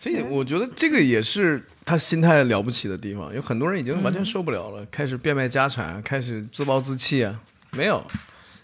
[0.00, 3.34] 所以我觉得这个也是他心态了不起的地方。
[3.34, 7.38] 有很多人已经完全受不了了，开始变卖家产，开始自暴自弃啊。
[7.72, 8.02] 没有，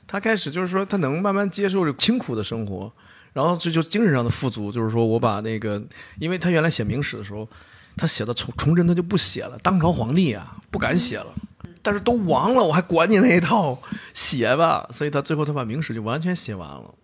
[0.06, 2.90] 他开始就是说他能慢慢接受这清苦的生活，
[3.32, 4.72] 然后这就精神上的富足。
[4.72, 5.82] 就是说我把那个，
[6.18, 7.48] 因为他原来写明史的时候，
[7.96, 11.34] 他写的崇崇祯他就不写了，当朝皇帝啊不敢写了。
[11.82, 13.78] 但是都亡了，我还管你那一套，
[14.12, 14.88] 写吧。
[14.92, 16.94] 所以他最后他把明史就完全写完了。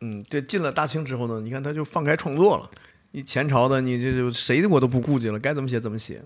[0.00, 2.70] 嗯，对，进了大清之后呢，你看他就放开创作了。
[3.10, 6.22] 你前朝的，你这就谁我都不顾忌了，该怎么写怎么写。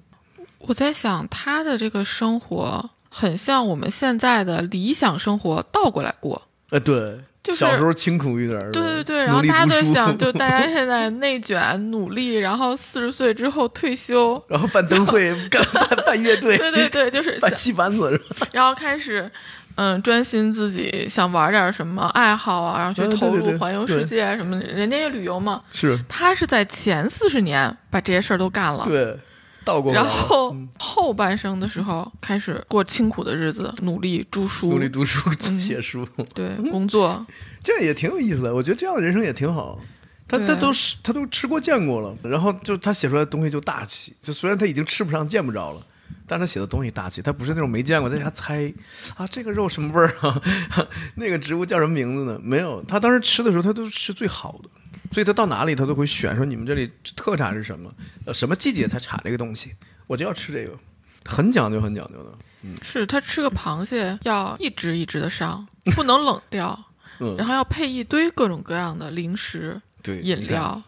[0.59, 19.31] 我在想，他的这个生活很像我们现在的理想生活倒过来过，呃，对，就是小时候清苦一点儿，对对对，然后大家都想， 就大家现在内卷努力，然后四十岁之后退休， 然后办灯会，干办办乐队，对对对，就是办戏班子，是吧 然后开始，
[19.75, 24.67] 嗯，专心自己想玩点什么爱好啊，然后去投入环游世界什么的。
[24.67, 29.19] 人家也旅游嘛，是他是在前四十年把这些事儿都干了，对，
[29.65, 34.71] 倒过来然，后嗯后半生的时候开始过清苦的日子，努力著书。
[34.71, 37.27] 努，力读书、嗯写书，对，工作，
[37.65, 38.55] 这样也挺有意思的。
[38.55, 39.79] 我觉得这样的人生也挺好。
[40.27, 45.87] 他他都是他都吃过见过了，然后就他写出来的东西就大气，就虽然他已经吃不上见不着了，
[46.27, 48.73] 但是他写的东西大气，他不是那种没见过在家猜
[49.17, 50.41] 啊这个肉什么味儿啊，
[51.17, 52.41] 那个植物叫什么名字呢？
[52.43, 54.71] 没有，他当时吃的时候他都是吃最好的，
[55.15, 57.91] 所以他到哪里他都会选说你们这里特产是什么，
[58.27, 59.71] 呃什么季节才产这个东西，
[60.09, 60.77] 我就要吃这个，
[61.25, 62.33] 很讲究，很讲究的。
[62.63, 66.77] 嗯是他吃个螃蟹要一只一只的上， 不能冷掉，
[67.21, 70.83] 嗯，然后要配一堆各种各样的零食、对，饮，料。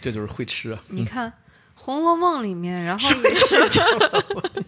[0.00, 0.80] 这就是会吃啊。
[0.88, 1.30] 你看
[1.74, 3.70] 《红楼梦》里面，然后也是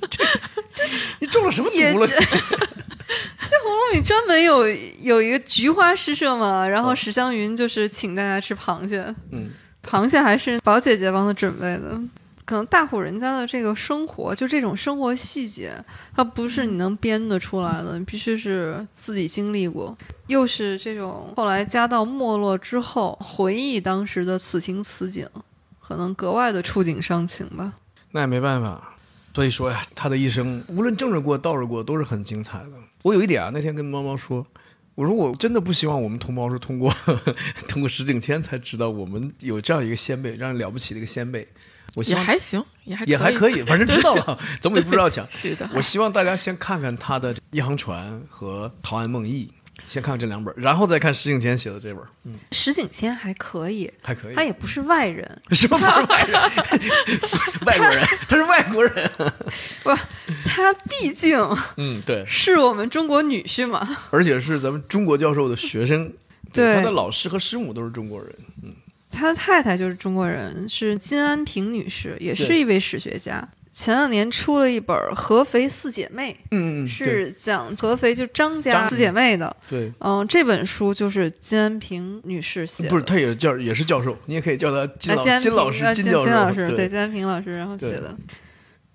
[1.21, 2.09] 你中了什么也毒了？
[3.51, 4.67] 这红楼梦里专门有
[5.01, 9.51] 有一个菊花诗社嘛，然后嗯史湘云就是请大家吃螃蟹，嗯，
[9.83, 12.01] 螃蟹还是宝姐姐帮他准备的。
[12.47, 15.73] 可能大户人家的这个生活，就这种生活细节，
[16.15, 19.97] 它不是你能编得出来的，你必须是自己经历过。
[20.27, 25.27] 又是这种后来家道没落之后，回忆当时的此情此景，
[25.81, 27.73] 可能格外的触景伤情吧。
[28.11, 28.93] 那也没办法。
[29.35, 32.73] 所以说呀，他的一生无论正着过、倒着过，都是很精彩的。
[33.05, 34.47] 我有一点啊，那天跟猫猫说，
[34.95, 36.91] 我说我真的不希望我们同胞是通过
[37.69, 41.47] 通过石景谦才知道我们有这样一个先辈，这样了不起的一个先辈。
[41.97, 45.29] 我希望也还行，也还也还可以，反正知道 了，总比不知道强。
[45.31, 49.47] 是的，我希望大家先看看他的《一航船》和《陶庵梦忆》，
[49.89, 54.35] 先看看这两本，然后再看石景谦写的这本，嗯，石景谦还可以，还可以。
[54.35, 56.41] 他也不是外人， 什么外人？
[57.67, 59.11] 外国人，他是外国人。
[59.83, 59.91] 不，
[60.45, 61.39] 他毕竟
[61.77, 63.97] 嗯，对，是我们中国女婿嘛。
[64.11, 66.13] 而且是咱们中国教授的学生，
[66.53, 68.35] 对他的老师和师母都是中国人。
[68.63, 68.75] 嗯
[69.17, 73.49] 他的太太就是中国人，是金安平女士，也是一位史学家。
[73.75, 79.55] 前两年出了一本《合肥四姐妹嗯》，是讲合肥就张家四姐妹的。
[79.69, 86.25] 对，嗯，这本书就是金安平女士写的，不是，她也是教也是教授，你也可以叫她金老呃金安平金老师呃金教授。
[86.25, 88.17] 金老师对金安平老师然后写的。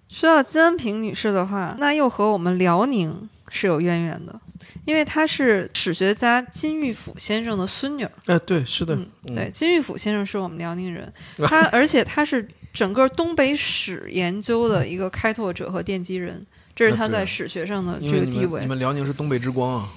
[0.08, 4.40] 说到金安平女士的话，那又和我们辽宁是有渊源的，
[4.86, 8.12] 因为她是史学家金玉甫先生的孙女儿。
[8.28, 11.12] 哎，对，是的，嗯，对，金玉甫先生是我们辽宁人，
[11.46, 16.46] 他而且他是整个东北史研究的一个开拓者和奠基人，
[16.76, 18.60] 这是他在史学上的这个地位。
[18.60, 19.90] 们你们辽宁是东北之光啊，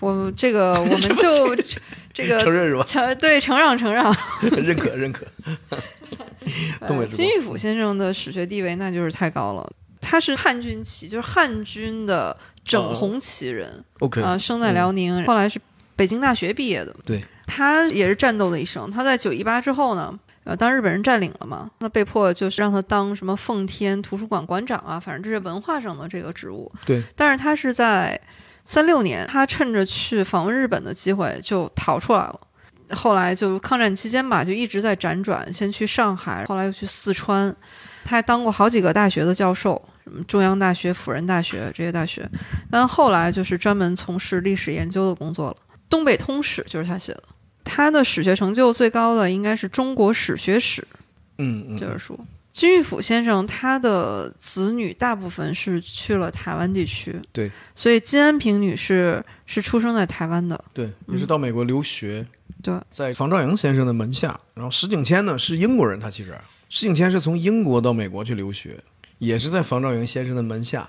[0.00, 1.56] 我这个 我们就
[2.12, 2.84] 这个承认是吧？
[2.86, 4.14] 承对承让承让。
[4.42, 5.26] 认可 认可。
[7.10, 15.60] 金玉甫先生的史学地位那就是太高了，他是汉军旗，就是汉军的整红旗人 OK 啊、生在辽宁，后来是
[15.94, 16.94] 北京大学毕业的。
[17.04, 18.90] 对，他也是战斗的一生。
[18.90, 26.72] 他在九一八之后呢，呃，当日本人占领了嘛，那被迫就是让他当什么奉天图书馆馆长啊，反正这是文化上的这个职务。
[26.86, 28.18] 对，但是他是在
[28.64, 32.40] 三六年，他趁着去访问日本的机会就逃出来了。
[32.92, 37.54] 后来就抗战期间吧，就一直在辗转，先去上海，后来又去四川，
[38.02, 42.26] 他还当过好几个大学的教授，什么中央大学、辅仁大学这些大学。
[42.70, 45.56] 但后来就是专门从事历史研究的工作了。
[45.90, 47.22] 《东北通史》就是他写的，
[47.68, 50.80] 他的史学成就最高的应该是《中国史学史》
[51.36, 52.18] 嗯嗯，这本书。
[52.50, 62.26] 金玉甫先生他的子女大部分是去了台湾地区，对，所以金安平女士是出生在台湾的，对，也是到美国留学，
[62.60, 64.40] 对，在房兆莹先生的门下。
[64.54, 66.36] 然后石景谦呢是英国人，他其实。
[66.68, 68.82] 石景谦是从英国到美国去留学，
[69.18, 70.88] 也是在房兆莹先生的门下，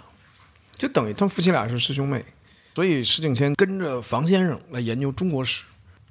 [0.76, 2.26] 就等于他们夫妻俩是师兄妹。
[2.74, 5.64] 所以石景谦跟着房先生来研究中国史，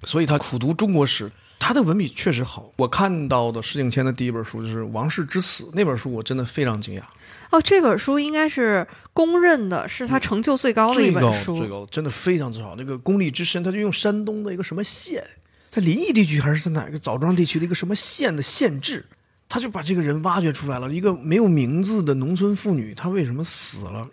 [0.05, 1.30] 所以他苦读中国史。
[1.61, 7.03] 他的文笔确实好，我看到的石景谦的第一本书就是《王室之死》，那本书我真的非常惊讶。
[7.51, 12.76] 哦，这本书应该是公认的是他成就最高的一本书，最高，真的非常之好。
[12.76, 15.26] 那个功力之深，他就用山东的一个什么县，
[15.68, 19.05] 在临沂地区还是在哪个枣庄地区的一个什么县的县志，
[19.49, 20.92] 他就把这个人挖掘出来了。
[20.92, 24.09] 一个没有名字的农村妇女，她为什么死了？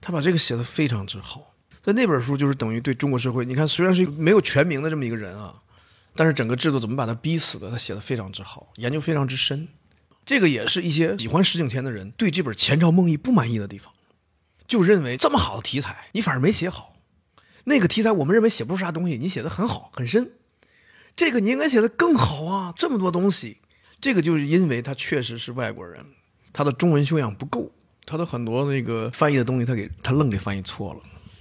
[0.00, 1.49] 他把这个写的非常之好。
[1.92, 5.54] 那本书就是等于对中国社会，你看虽然是没有全名的这么一个人啊，
[6.14, 9.68] 但是整个制度怎么把他逼死的，他写的非常之好，研究非常之深。
[10.26, 13.92] 这个也是一些喜欢石景谦的人对这本《前朝梦忆》不满意的地方。
[14.68, 16.94] 就认为这么好的题材，你反而没写好。
[17.64, 20.30] 那个题材我们认为写不出啥东西，你写的很好很深。
[21.16, 22.72] 这个你应该写的更好啊！
[22.76, 23.58] 这么多东西，
[24.00, 26.06] 这个就是因为他确实是外国人，
[26.52, 27.72] 他的中文修养不够，
[28.06, 31.00] 他的很多那个翻译的东西他给他愣给翻译错了。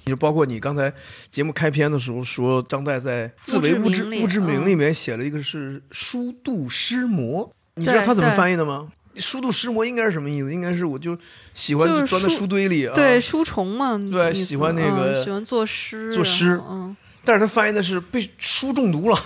[0.09, 0.91] 就包括你刚才
[1.31, 8.89] 节目开篇的时候说，张岱在《自为物质物质名里面写了一个是“书度诗魔”，你知道他怎么翻译的吗？
[9.15, 10.53] 书度诗魔应该是什么意思？
[10.53, 11.17] 应该是我就
[11.53, 12.95] 喜欢就是钻在书书堆里啊。
[12.95, 16.95] 对书虫嘛，对喜欢那个嗯喜欢作诗，作诗嗯，
[17.25, 19.17] 但是他翻译的是被书中毒了，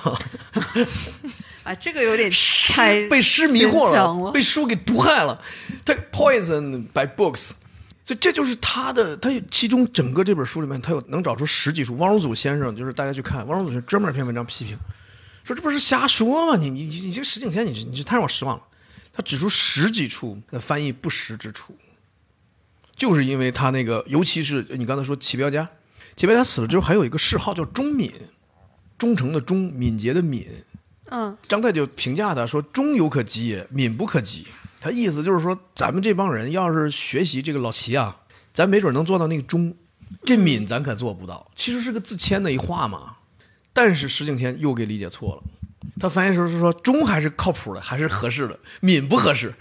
[1.63, 2.31] 啊，这个有点
[2.69, 5.39] 太被诗迷惑了被书给毒害了，
[5.85, 7.51] 他 poison by books，
[8.05, 11.95] 所以这就是他的，他有其中整个这本书里面，他有能找出十几处。
[11.97, 14.77] 汪荣祖先生就是大家去看，汪荣祖先生专门一篇文章批评，
[15.43, 16.57] 说这不是瞎说吗？
[16.57, 18.63] 你你你你这个石景谦，你这你这太让我失望了。
[19.13, 21.77] 他指出十几处的翻译不实之处，
[22.95, 25.69] 就是因为他那个，尤其是你刚才说齐彪家，
[26.15, 28.11] 齐彪家死了之后，还有一个谥号叫忠敏，
[28.97, 30.47] 忠诚的忠，敏捷的敏。
[31.09, 34.47] 嗯张岱就评价他说：“忠有可及也，敏不可及。”
[34.83, 38.17] 他意思就是说，咱们这帮人要是学习这个老齐啊，
[38.53, 39.73] 咱没准能做到那个中，
[40.25, 41.49] 这敏咱可做不到。
[41.55, 43.15] 其实是个自谦的一话嘛。
[43.71, 45.43] 但是石景天又给理解错了，
[46.01, 49.53] 他翻译的时候是说中还是靠谱的，还是合适的，敏不合适。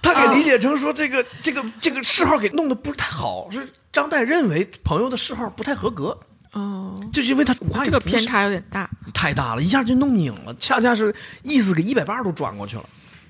[0.00, 6.16] 他给理解成说这个、这个这个谥号给弄得不是太好，是张岱认为朋友的谥号不太合格，
[6.52, 8.88] 哦，就是因为他古汉语这个偏差有点大。
[9.12, 11.12] 太大了，一下就弄拧了，恰恰是
[11.42, 12.88] 意思给一百八十度转过去了。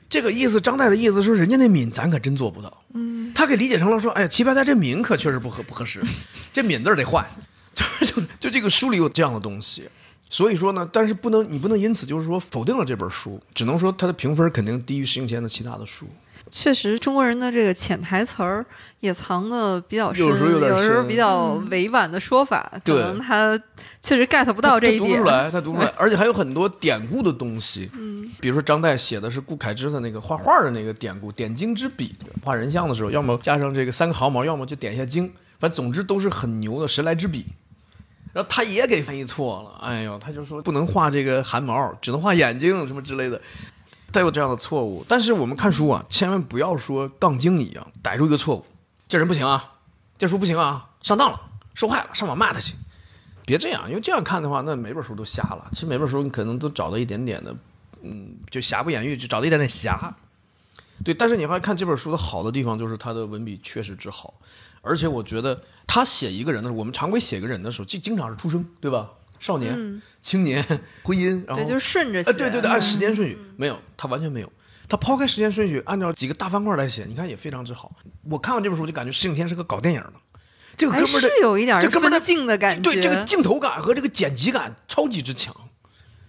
[0.08, 2.82] 这个意思，张岱的意思是，人家那敏咱可真做不到。
[2.94, 6.02] 嗯，他给理解成了说，哎呀，齐白带这敏可确实不合不合适，
[6.52, 7.26] 这敏字得换。
[7.74, 9.88] 就就就这个书里有这样的东西，
[10.28, 16.08] 所以说呢，但是不能你不能因此就是说否定了这本书，只能说它的评分肯定低于石景谦的其他的书。
[16.50, 18.64] 确实，中国人的这个潜台词儿
[19.00, 23.58] 也藏的比较深，有时候有点时候比较委婉的说法，可对能他
[24.00, 25.28] 确实 get 不到这一点他读不出。
[25.28, 27.90] 来，他读不出来，而且还有很多典故的东西。
[27.94, 37.46] 嗯，比如说张岱写的是顾恺之的那个画画的那个典故，点睛之笔，画人像的时候，要么加上这个三个毫毛，要么就点一下睛，反正总之都是很牛的神来之笔。
[38.34, 43.40] 然后他也给翻译错了，哎呦，他就说不能画这个汗毛，只能画眼睛什么之类的，
[44.12, 45.04] 他有这样的错误。
[45.08, 48.64] 但是我们看书啊，千万不要说杠精一样逮住一个错误，
[49.08, 49.74] 这人不行啊，
[50.18, 51.40] 这书不行啊，上当了，
[51.74, 52.74] 受害了，上网骂他去。
[53.46, 55.68] 别这样，因为这样看的话，那每本书都瞎了。
[55.72, 57.56] 其实每本书你可能都找到一点点的，
[58.02, 60.14] 嗯，就瑕不掩瑜，就找到一点点瑕。
[61.02, 64.34] 对，但是你会看这本书的好的地方，就是它的文笔确实之好，
[64.82, 69.10] 而且我觉得他写一个人的时候，我们常规写一个人的时候，就经常是出生，对吧？
[69.38, 70.62] 少年、嗯，青年、
[71.02, 74.52] 婚姻，然后对，就是顺着对对对，按时间顺序没有，他完全没有。
[74.88, 77.92] 他抛开时间顺序，按照几个大方块来写，你看也非常之好。
[78.30, 80.12] 我看完这本书就感觉石景天是个搞电影的，
[80.76, 82.80] 这个哎，哥们儿的是有一点这哥们儿镜的感觉。
[82.80, 85.54] 对这个镜头感和这个剪辑感超级之强。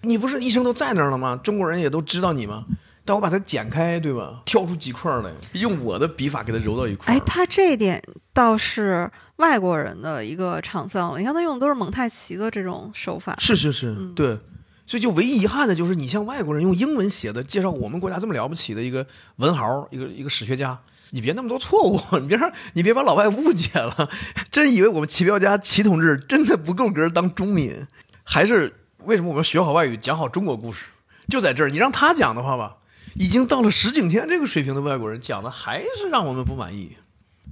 [0.02, 1.40] 你不是一生都在那儿了吗？
[1.44, 2.66] 中国人也都知道你吗？
[3.10, 4.44] 但我把它剪开，对吧？
[4.46, 7.18] 挑出几块来，用我的笔法给它揉到一块儿。
[7.18, 8.00] 哎，他这一点
[8.36, 11.18] 倒是外国人的一个长项了。
[11.18, 13.36] 你看他用的都是蒙太奇的这种手法。
[13.40, 14.38] 是是是，嗯对。
[14.86, 19.04] 所以就唯一遗憾的就是，你像外国人用英文写的介绍我们国家这么了不起的一个
[19.38, 20.78] 文豪，一个一个史学家，
[21.10, 24.08] 你别那么多错误，你别让 你别把老外误解了，
[24.52, 27.88] 真以为我们齐彪家齐同志真的不够格当中民，
[28.24, 28.72] 还是
[29.06, 30.86] 为什么我们学好外语，讲好中国故事，
[31.28, 31.72] 就在这儿。
[31.72, 32.78] 你让他讲的话吧，
[33.20, 36.96] 已经到了石景天这个水平的外国人讲的，还是让我们不满意。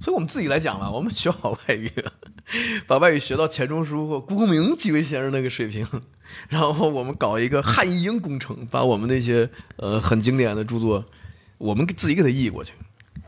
[0.00, 1.92] 所以我们自己来讲了，我们学好外语，
[2.86, 5.86] 把外语学到钱钟书或辜鸿铭几位先生那个水平，
[6.48, 11.04] 然后我们搞一个汉译英工程，把我们那些呃很经典的著作，
[11.58, 12.72] 我们给自己给它译过去，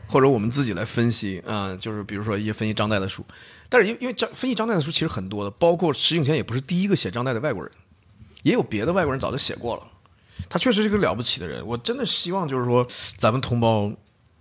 [0.07, 3.23] 或者我们自己来分析啊、就是比如说一些分析张岱的书，
[3.69, 7.71] 但是因因为张分析张岱的书其实很多的，包括石景天也不是第一个写张岱的外国人，
[8.45, 9.83] 也有别的外国人早就写过了。
[10.49, 12.87] 他确实是个了不起的人，我真的希望就是说
[13.17, 13.93] 咱们同胞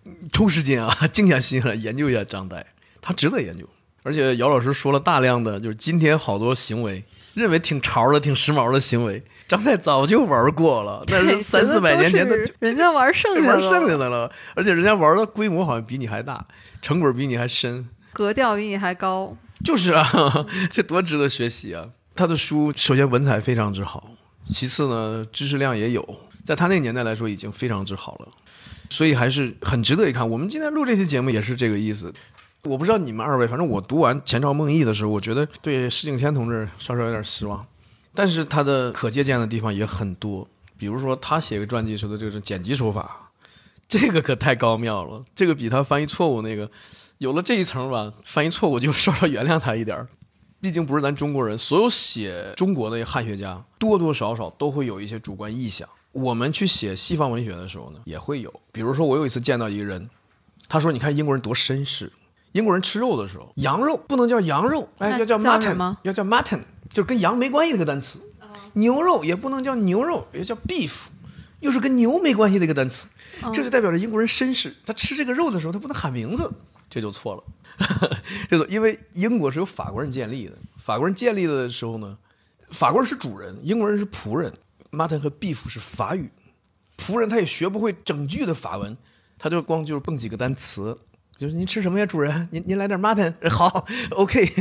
[0.06, 2.64] 嗯抽时间啊，静下心来研究一下张岱，
[3.02, 3.68] 他值得研究。
[4.04, 16.47] 而且姚老师说了大量的，就是今天好多行为，认为挺潮的、挺时髦的行为，张岱早就玩过了，那是三四百年前的人家玩剩下玩的，剩下的了，而且人家玩的规模好像比你还大，
[16.82, 17.89] 成果比你还深。
[18.14, 19.36] 格调比你还高。
[19.66, 20.10] 就是啊，
[20.72, 21.89] 这多值得学习啊！
[22.16, 24.12] 他的书首先文采非常之好，
[24.50, 28.28] 其次呢知识量也有，在他那个年代来说已经非常之好了，
[28.89, 30.28] 所以还是很值得一看。
[30.30, 32.13] 我们今天录这期节目也是这个意思。
[32.63, 37.66] 我不知道你们二位，反正我读完《前朝梦忆》的时候，我觉得对石景天同志稍稍有点失望，
[38.13, 40.46] 但是他的可借鉴的地方也很多，
[40.78, 43.32] 比如说他写个传记时候的这个剪辑手法，
[43.88, 46.70] 这个可太高妙了，这个比他翻译错误那个
[47.20, 50.09] 有了这一层吧，翻译错误就稍稍原谅他一点儿。
[50.62, 55.88] 毕竟不是咱中国人，所有写中国的汉学家多多少少都会有一些主观臆想。
[56.12, 58.54] 我们去写西方文学的时候呢，也会有。
[58.72, 60.10] 比如说，我有一次见到一个人，
[60.68, 62.12] 他说：“你看英国人多绅士，
[62.52, 66.60] 英国人吃肉的时候，羊肉不能叫羊肉，哎，要叫 mutton，么要叫 mutton，
[66.92, 68.20] 就跟羊没关系的一个单词。
[68.74, 70.92] 牛肉也不能叫牛肉，也叫 beef，
[71.62, 73.08] 又是跟牛没关系的一个单词。
[73.54, 76.52] 这就代表着英国人绅士，他吃这个肉的时候，他不能喊名字，
[76.89, 77.43] 这就错了。
[78.49, 82.17] 这个因为英国是由法国人建立的，法国人建立的时候呢，
[82.71, 84.53] 法国人是主人，英国人是仆人。
[84.91, 86.32] mutton 和 beef 是法语，
[86.97, 88.97] 仆人他也学不会整句的法文，
[89.37, 90.97] 他就光就是蹦几个单词，
[91.37, 92.49] 就是您吃什么呀，主人？
[92.51, 94.51] 您您来点 mutton， 好，OK。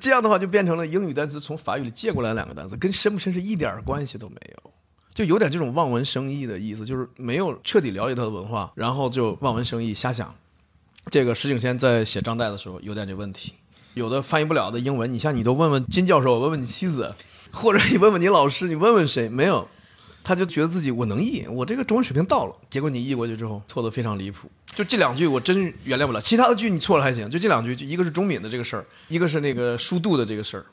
[0.00, 4.72] 这样的话就变成了英语单词从法语里借过来两个单词，跟绅不绅士一点关系都没有。
[5.12, 10.34] 就有点这种望文生义的意思，就是没有彻底了解他的文化，然后就望文生义瞎想。
[11.10, 13.54] 这个石景谦在写张岱的时候有点这问题，
[13.94, 17.14] 有的翻译不了的英文，你像你都问问金教授，问问你妻子，
[17.52, 19.66] 或者你问问你老师，你问问谁，没有，
[20.22, 30.66] 他就觉得自己我能译，我这个中文水平到了，结果你译过去之后错的非常离谱，就这两句我真原谅不了，其他的句你错了还行，就这两句，就一个是钟敏的这个事儿，一个是那个书度的这个事儿，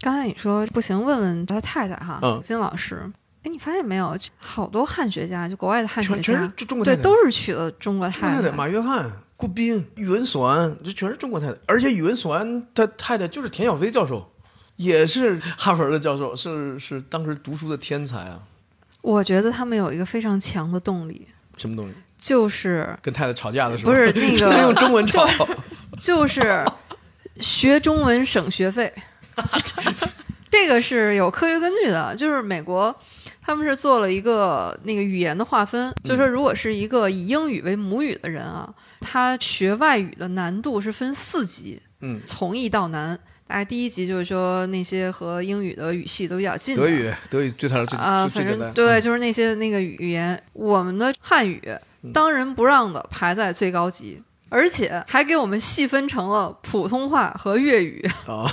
[0.00, 2.40] 刚才你说不行，问问他太太哈，嗯。
[2.42, 3.10] 金老师。
[3.42, 8.50] 哎，你发现没有，好多汉学家，就国外的汉学全全是家，对，都是娶了中国太太。
[8.50, 11.54] 马约翰、顾彬、宇文所安，这全是中国太太。
[11.66, 14.32] 而且宇文所安他太太就是田小飞教授，
[14.76, 18.40] 也是哈佛的教授，是是当时读书的天才啊。
[19.02, 21.92] 我觉得他们有一个非常强的动力，什么动力？
[22.18, 25.28] 就是跟太太吵架的时候，不是那个他用中文吵。
[26.00, 26.64] 就是
[27.40, 28.92] 学中文省学费，
[30.50, 32.16] 这个是有科学根据的。
[32.16, 32.94] 就是美国
[33.42, 38.68] 他们是做了一个那个语言的划分，就是说如果是一个以英语为母语的人啊，
[39.00, 43.18] 他学外语的难度是分四级，嗯，从易到难。
[43.48, 48.44] 大概第一级就是说那些和英语的语系都比较近的，德语，德语对他啊，反。
[48.44, 49.00] 正对，嗯。
[49.00, 51.62] 就是那些那个语言，我们的汉语
[52.02, 52.12] 嗯。
[52.12, 58.08] 当仁不让的排在最高级，而且还给我们细分成了普通话和粤语。
[58.26, 58.52] 啊，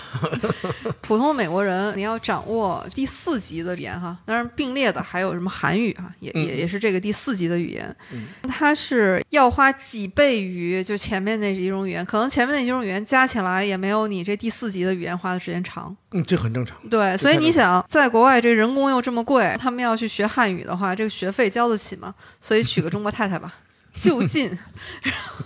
[1.01, 7.95] 普通美国人你要掌握第四级的语言哈，当然并列的还有什么韩语哈，也嗯也也是这个第四级的语言。
[8.11, 15.95] 嗯它是要花几倍于就前面那几种语言，可能前面那几种语言加起来也没有你这第四级的语言花的时间长。
[16.11, 16.77] 嗯，这很正常。
[16.89, 22.13] 对，所以你想，在国外这人工又这么贵，他们要去学汉语的话，这个学费交得起吗？
[22.39, 23.55] 所以娶个中国太太吧，
[23.93, 24.57] 就近。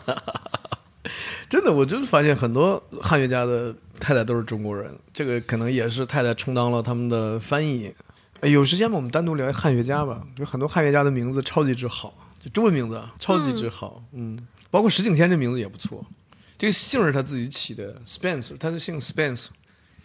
[1.49, 7.93] 真的，我就是发现很多汉学家的太太都是中国人，这个可能也是太太充当了他们的翻译。
[8.41, 8.97] 哎有时间吗？
[8.97, 10.21] 我们单独聊一汉学家吧。
[10.37, 12.13] 有很多汉学家的名字超级之好，
[12.43, 14.03] 就中文名字啊超级之好。
[14.13, 14.37] 嗯
[14.69, 16.05] 包括石景天这名字也不错。
[16.57, 19.45] 这个姓是他自己起的，Spence，他是姓 Spence，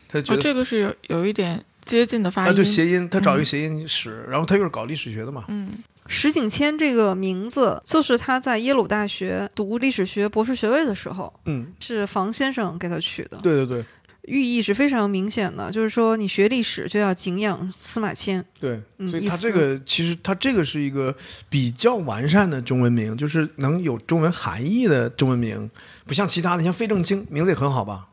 [0.06, 2.54] 他就觉哦，得、这个是有有一点接近的发啊，音。
[2.56, 5.44] 就谐音，他找一个谐音史，然后他又是搞历史学的嘛。
[5.48, 5.72] 嗯，
[6.12, 13.84] 石景谦这个名字，就是他在耶鲁大学读历史学博士学位的时候，嗯，是房先生给他取的，对对对。
[14.26, 18.44] 寓意是非常明显的，就是说你学历史就要敬仰司马迁。
[18.60, 18.80] 对，
[19.10, 21.12] 所以他这个其实他这个是一个
[21.48, 25.68] 比较完善的中文名，就是能有中文含义的中文名，
[26.06, 28.06] 不像其他的，像费正清名字也很好吧，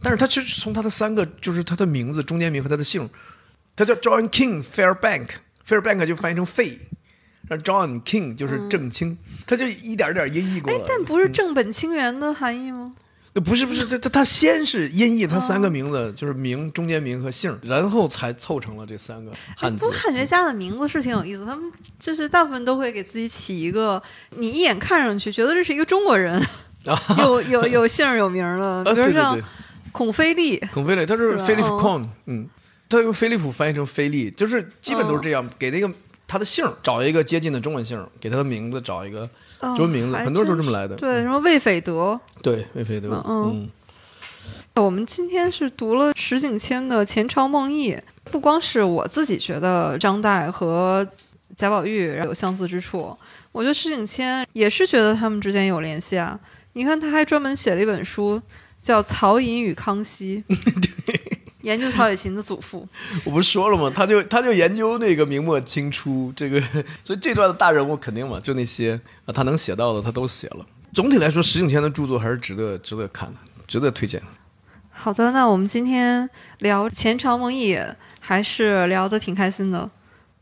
[0.00, 3.10] 但是他其实从他的三个就是他的名字、中间名和他的姓，
[3.74, 6.78] 他叫 John King Fairbank，Fairbank 就翻译成费，
[7.48, 9.16] 然后 John King 就是正清，
[9.46, 10.78] 他就一点点音译过来。
[10.78, 12.94] 哎但不是正本清源的含义吗？
[13.34, 15.60] 呃不是不是，他他他先是音译他三哦。
[15.60, 19.84] 个名字，就是名、中间名和姓，然后才凑成了这三个汉字。
[19.84, 20.00] 不过。
[20.00, 26.42] 汉学家的名字是挺有意思，他们就是大部分都会给自己起一个，你一眼看上去觉得这是一个中国人，
[27.18, 29.44] 有有有姓儿有名儿的，啊，对对比如像对，
[29.92, 31.44] 孔飞利，孔飞利，他是是吧？
[31.44, 31.78] 菲利普哦。
[31.78, 32.48] Con，嗯，
[32.88, 35.90] 他用飞利浦翻译成菲利，就是基本都是这样，给那个
[36.26, 39.28] 他的姓儿找一个接近的中文姓儿，给他的名字找一个
[39.60, 40.96] 哦中文名字，还很多人都是这么来的。
[40.96, 42.18] 对，什么魏斐德。
[42.42, 43.68] 对，魏斐德，嗯
[44.74, 47.92] 我们今天是读了石景谦的《前朝梦忆》，
[48.24, 51.06] 不光是我自己觉得张岱和
[51.54, 53.16] 贾宝玉有相似之处，
[53.52, 56.38] 我觉得石景谦也是觉得他们之间有联系啊。
[56.74, 58.38] 你看，他还专门写了一本书，
[58.82, 60.44] 叫《曹寅与康熙》，
[61.66, 62.88] 研究曹雪芹的祖父。
[63.24, 63.92] 我不是说了吗？
[63.92, 66.60] 他就他就研究那个明末清初这个，
[67.02, 70.64] 所以这段的大人物肯定嘛，就那些啊，他能写到的他都写了。
[70.94, 74.22] 总体来说，石景谦的著作还是值得值得看的，值得推荐。
[74.92, 76.30] 好的，那我们今天
[76.60, 77.74] 聊《前朝梦忆》，
[78.20, 79.90] 还是聊得挺开心的，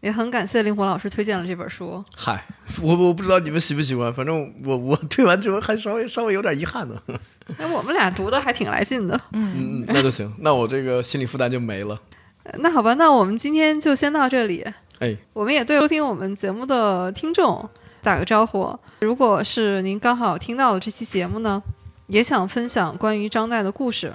[0.01, 2.05] 也很感谢令狐老师推荐了这本书。
[2.15, 2.45] 嗨，
[2.83, 7.03] 我我不知道你们喜不喜欢，反正我我推完之后还稍微稍微有点遗憾呢。
[7.59, 9.21] 哎，我们俩读的还挺来劲的。
[9.33, 12.01] 嗯，嗯嗯，那就行，那我这个心理负担就没了。
[12.59, 14.65] 那好吧，那我们今天就先到这里。
[15.01, 17.69] 哎，我们也对收听我们节目的听众
[18.03, 18.79] 打个招呼。
[19.01, 21.63] 如果是您刚好听到了这期节目呢，
[22.07, 24.13] 也想分享关于张岱的故事，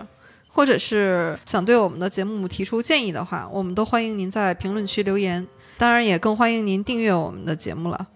[0.47, 5.45] 或者是想对我们的节目提出建议的话，我们都欢迎您在评论区留言。
[5.77, 8.07] 当然，也更欢迎您订阅我们的节目了。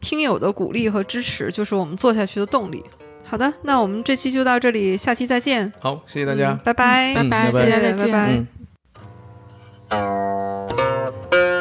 [0.00, 2.82] 听友的鼓励和支持就是我们做下去的动力。
[3.28, 5.70] 好的那我们这期就到这里下期再见。
[5.78, 6.58] 好谢谢大家。
[6.64, 7.14] 拜拜。
[7.14, 8.46] 拜拜拜拜
[9.88, 11.57] 拜